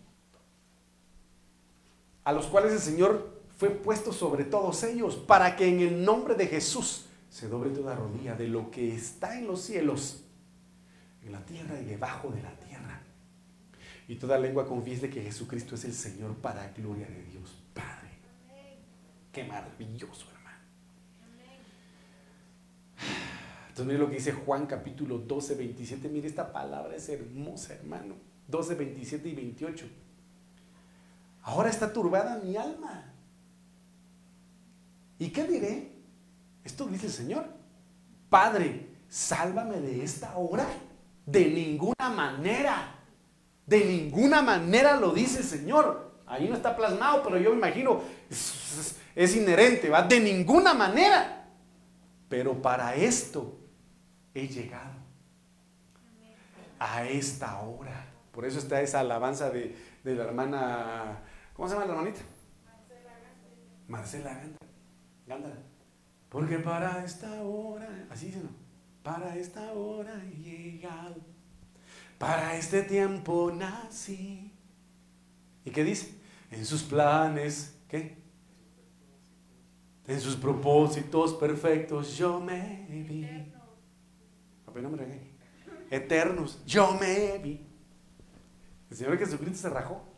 [2.25, 6.35] A los cuales el Señor fue puesto sobre todos ellos, para que en el nombre
[6.35, 10.25] de Jesús se doble toda rodilla de lo que está en los cielos,
[11.23, 13.01] en la tierra y debajo de la tierra.
[14.07, 18.11] Y toda lengua confiese que Jesucristo es el Señor para gloria de Dios Padre.
[19.31, 20.27] Qué maravilloso,
[23.75, 26.07] Entonces mire lo que dice Juan capítulo 12, 27.
[26.07, 28.15] Mire, esta palabra es hermosa, hermano.
[28.47, 29.85] 12, 27 y 28.
[31.45, 33.03] Ahora está turbada mi alma.
[35.19, 35.91] ¿Y qué diré?
[36.63, 37.45] Esto dice el Señor.
[38.29, 40.65] Padre, sálvame de esta hora.
[41.23, 42.95] De ninguna manera.
[43.67, 46.15] De ninguna manera lo dice el Señor.
[46.25, 48.01] Ahí no está plasmado, pero yo me imagino,
[49.15, 50.01] es, inherente, ¿va?
[50.01, 51.47] De ninguna manera.
[52.27, 53.55] Pero para esto
[54.33, 54.95] he llegado
[56.79, 58.07] a esta hora.
[58.31, 61.19] Por eso está esa alabanza de, la hermana,
[61.55, 62.21] ¿cómo se llama la hermanita?
[63.87, 64.41] Marcela
[65.25, 65.57] Gándara.
[66.29, 68.49] Porque para esta hora, así dice, ¿no?
[69.01, 71.15] Para esta hora he llegado.
[72.17, 74.51] Para este tiempo nací.
[75.63, 76.15] ¿Y qué dice?
[76.51, 78.17] En sus planes, ¿qué?
[80.07, 83.27] En sus propósitos perfectos yo me vi.
[84.73, 85.25] Me
[85.89, 87.65] Eternos, yo me vi.
[88.89, 90.14] ¿El Señor Jesucristo se rajó?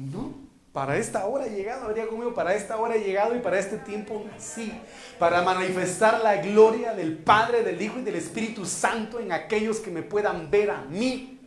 [0.00, 0.34] No.
[0.72, 3.76] Para esta hora he llegado, habría conmigo, para esta hora he llegado y para este
[3.76, 4.72] tiempo sí,
[5.18, 9.90] para manifestar la gloria del Padre, del Hijo y del Espíritu Santo en aquellos que
[9.90, 11.40] me puedan ver a mí.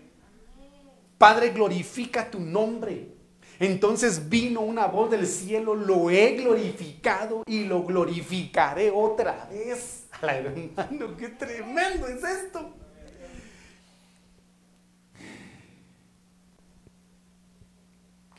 [1.17, 3.13] Padre, glorifica tu nombre.
[3.59, 10.03] Entonces vino una voz del cielo, lo he glorificado y lo glorificaré otra vez.
[10.21, 12.82] Hermano, qué tremendo es esto.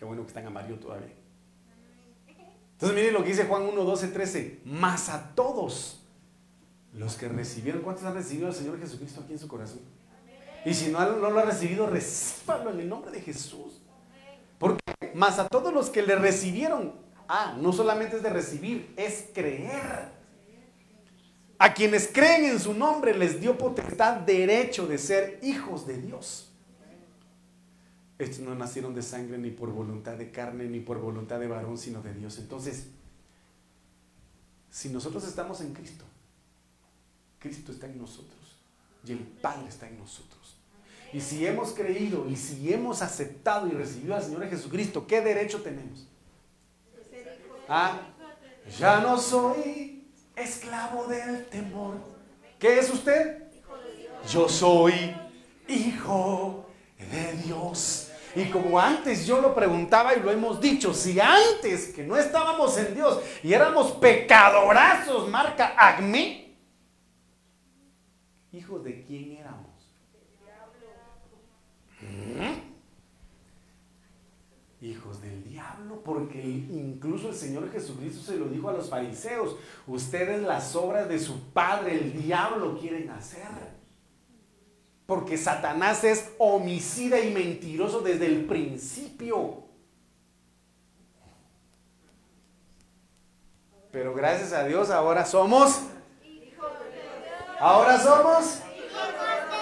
[0.05, 1.15] Qué bueno que están amarillo todavía.
[2.73, 4.61] Entonces miren lo que dice Juan 1, 12, 13.
[4.67, 6.03] Más a todos
[6.93, 9.81] los que recibieron, ¿cuántos han recibido al Señor Jesucristo aquí en su corazón?
[10.67, 13.81] Y si no, no lo ha recibido, recíbalo en el nombre de Jesús.
[14.59, 14.83] Porque
[15.15, 16.93] más a todos los que le recibieron,
[17.27, 20.11] ah, no solamente es de recibir, es creer.
[21.59, 26.44] A quienes creen en su nombre les dio potestad, derecho de ser hijos de Dios.
[28.19, 31.77] Estos no nacieron de sangre ni por voluntad de carne ni por voluntad de varón,
[31.79, 32.39] sino de Dios.
[32.39, 32.89] Entonces,
[34.71, 36.05] si nosotros estamos en Cristo,
[37.39, 38.57] Cristo está en nosotros
[39.05, 40.57] y el Padre está en nosotros.
[41.13, 45.63] Y si hemos creído y si hemos aceptado y recibido al Señor Jesucristo, ¿qué derecho
[45.63, 46.09] tenemos?
[47.69, 48.01] Ah,
[48.79, 51.97] ya no soy esclavo del temor.
[52.59, 53.45] ¿Qué es usted?
[54.29, 55.15] Yo soy
[55.69, 56.67] hijo
[56.99, 58.04] de Dios.
[58.37, 62.77] Y como antes yo lo preguntaba y lo hemos dicho, si antes que no estábamos
[62.79, 66.57] en Dios y éramos pecadorazos, marca Acme,
[68.53, 69.71] hijos de quién éramos?
[72.01, 72.75] ¿Mm?
[74.85, 79.57] Hijos del diablo, porque incluso el Señor Jesucristo se lo dijo a los fariseos,
[79.87, 83.84] ustedes las obras de su padre, el diablo, quieren hacer.
[85.07, 89.65] Porque Satanás es homicida y mentiroso desde el principio.
[93.93, 95.83] Pero gracias a Dios ahora somos.
[97.61, 98.61] Ahora somos.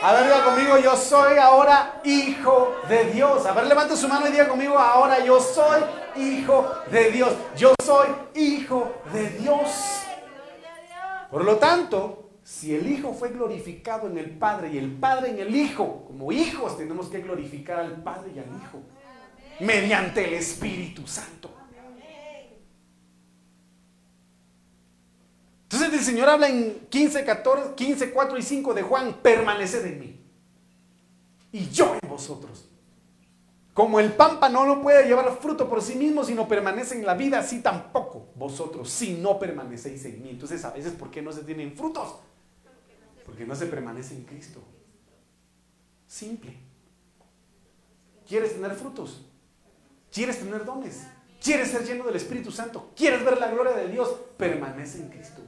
[0.02, 3.44] A ver, diga conmigo, yo soy ahora hijo de Dios.
[3.46, 5.82] A ver, levante su mano y diga conmigo, ahora yo soy
[6.16, 7.34] hijo de Dios.
[7.56, 9.68] Yo soy hijo de Dios.
[11.30, 12.21] Por lo tanto,
[12.52, 16.30] si el Hijo fue glorificado en el Padre y el Padre en el Hijo, como
[16.32, 18.78] hijos tenemos que glorificar al Padre y al Hijo
[19.60, 21.50] mediante el Espíritu Santo.
[25.62, 30.00] Entonces el Señor habla en 15, 14, 15, 4 y 5 de Juan, permaneced en
[30.00, 30.20] mí
[31.52, 32.68] y yo en vosotros.
[33.72, 37.38] Como el pámpano no puede llevar fruto por sí mismo, sino permanece en la vida,
[37.38, 40.28] así tampoco vosotros, si no permanecéis en mí.
[40.28, 42.16] Entonces, a veces, ¿por qué no se tienen frutos?
[43.24, 44.60] Porque no se permanece en Cristo.
[46.06, 46.56] Simple.
[48.26, 49.26] ¿Quieres tener frutos?
[50.12, 51.06] ¿Quieres tener dones?
[51.42, 52.92] ¿Quieres ser lleno del Espíritu Santo?
[52.94, 54.08] ¿Quieres ver la gloria de Dios?
[54.36, 55.42] Permanece en Cristo.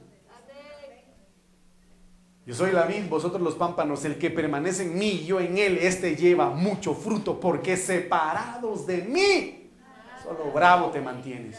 [2.45, 5.79] Yo soy la vid, vosotros los pámpanos, el que permanece en mí, yo en él,
[5.79, 9.71] este lleva mucho fruto, porque separados de mí,
[10.21, 11.57] solo bravo te mantienes.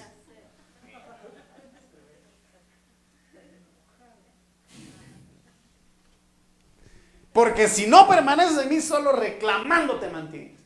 [7.36, 10.58] Porque si no permaneces en mí, solo reclamando te mantienes.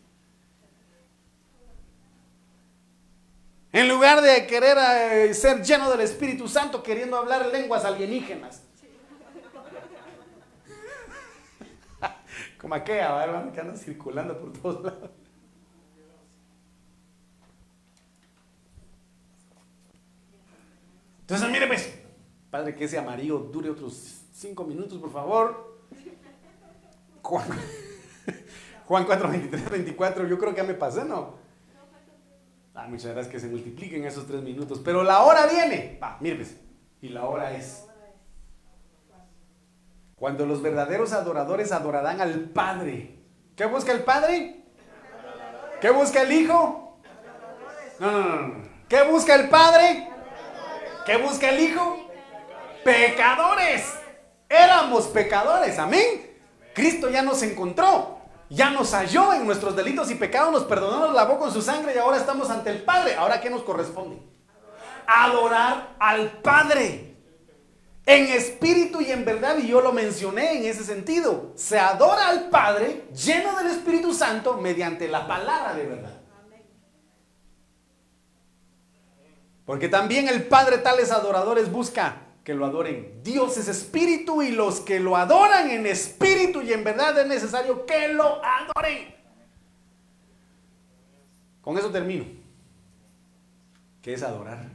[3.72, 8.62] En lugar de querer eh, ser lleno del Espíritu Santo, queriendo hablar lenguas alienígenas.
[12.60, 13.52] Como aquella, ¿verdad?
[13.52, 15.10] Que anda circulando por todos lados.
[21.22, 21.98] Entonces, mire pues,
[22.48, 25.70] Padre, que ese amarillo dure otros cinco minutos, por favor.
[27.30, 27.46] Juan,
[28.86, 31.38] Juan 4, 23, 24, yo creo que ya me pasé, ¿no?
[32.74, 34.80] Ah, muchas gracias que se multipliquen esos tres minutos.
[34.84, 35.98] Pero la hora viene.
[36.02, 36.18] Va,
[37.00, 37.86] Y la hora es.
[40.16, 43.18] Cuando los verdaderos adoradores adorarán al Padre.
[43.54, 44.64] ¿Qué busca el Padre?
[45.80, 46.98] ¿Qué busca el Hijo?
[48.00, 48.54] No, no, no.
[48.88, 50.08] ¿Qué busca el Padre?
[51.06, 52.10] ¿Qué busca el Hijo?
[52.82, 53.94] Pecadores.
[54.48, 55.78] Éramos pecadores.
[55.78, 56.29] Amén.
[56.74, 58.18] Cristo ya nos encontró,
[58.48, 61.94] ya nos halló en nuestros delitos y pecados, nos perdonó, nos lavó con su sangre
[61.94, 63.16] y ahora estamos ante el Padre.
[63.16, 64.30] Ahora, ¿qué nos corresponde?
[65.10, 67.06] adorar al Padre.
[68.06, 72.48] En espíritu y en verdad, y yo lo mencioné en ese sentido, se adora al
[72.48, 76.20] Padre lleno del Espíritu Santo mediante la palabra de verdad.
[79.64, 82.16] Porque también el Padre tales adoradores busca
[82.50, 83.20] que lo adoren.
[83.22, 87.86] Dios es espíritu y los que lo adoran en espíritu y en verdad es necesario
[87.86, 89.14] que lo adoren.
[91.60, 92.24] Con eso termino.
[94.02, 94.68] ¿Qué es adorar?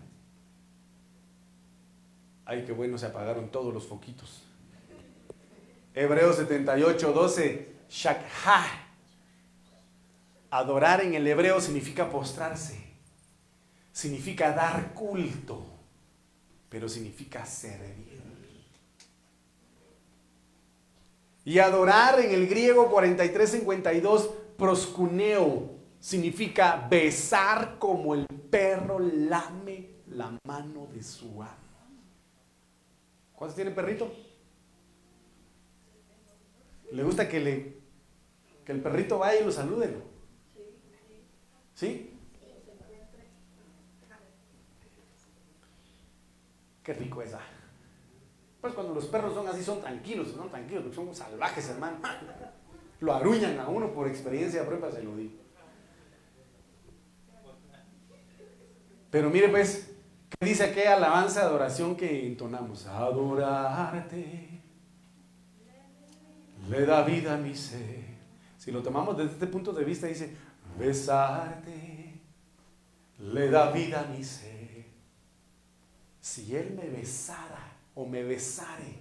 [2.45, 4.41] Ay, qué bueno, se apagaron todos los foquitos.
[5.93, 7.75] Hebreos 78, 12.
[7.89, 8.63] Shakha.
[10.49, 12.81] Adorar en el hebreo significa postrarse.
[13.91, 15.74] Significa dar culto.
[16.75, 18.21] Pero significa servir.
[21.45, 25.69] Y adorar en el griego 43-52, proscuneo,
[26.01, 31.55] significa besar como el perro lame la mano de su amo.
[33.37, 34.13] ¿Cuántos tiene perrito?
[36.91, 37.77] ¿Le gusta que, le,
[38.65, 39.95] que el perrito vaya y lo salude?
[41.73, 42.14] ¿Sí?
[46.85, 47.39] Qué rico esa.
[48.61, 51.97] Pues cuando los perros son así, son tranquilos, son tranquilos, porque son salvajes, hermano.
[53.01, 55.33] Lo aruñan a uno por experiencia propia, se lo digo.
[59.11, 59.91] Pero mire pues,
[60.29, 62.85] ¿qué dice aquella alabanza de adoración que entonamos?
[62.87, 64.61] Adorarte
[66.69, 68.05] le da vida a mi ser.
[68.57, 70.35] Si lo tomamos desde este punto de vista, dice,
[70.79, 72.21] besarte
[73.19, 74.54] le da vida a mi ser.
[76.25, 78.95] Si Él me besara o me besare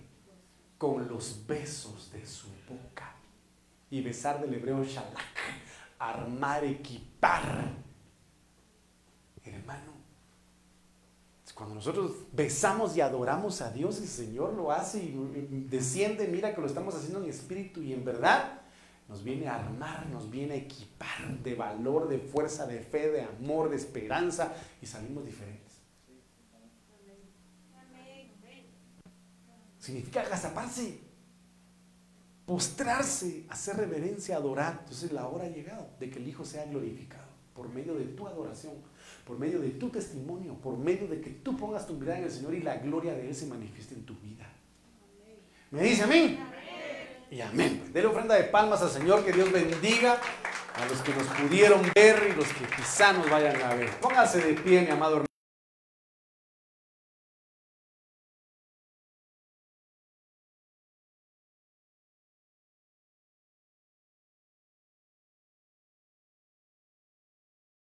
[0.77, 3.15] con los besos de su boca,
[3.89, 5.39] y besar del hebreo shalak,
[5.99, 7.73] armar, equipar,
[9.43, 9.95] hermano,
[11.55, 16.61] cuando nosotros besamos y adoramos a Dios, el Señor lo hace y desciende, mira que
[16.61, 18.61] lo estamos haciendo en espíritu y en verdad,
[19.09, 23.23] nos viene a armar, nos viene a equipar de valor, de fuerza, de fe, de
[23.23, 25.64] amor, de esperanza y salimos diferentes.
[29.85, 30.99] Significa agazaparse,
[32.47, 34.79] postrarse, hacer reverencia, adorar.
[34.81, 38.27] Entonces la hora ha llegado de que el Hijo sea glorificado por medio de tu
[38.27, 38.73] adoración
[39.27, 42.31] por medio de tu testimonio, por medio de que tú pongas tu mirada en el
[42.31, 44.47] Señor y la gloria de Él se manifieste en tu vida.
[45.71, 46.39] ¿Me dice amén?
[47.31, 47.91] Y amén.
[47.93, 50.21] Dele ofrenda de palmas al Señor, que Dios bendiga
[50.75, 53.91] a los que nos pudieron ver y los que quizá nos vayan a ver.
[53.99, 55.34] Póngase de pie, mi amado hermano.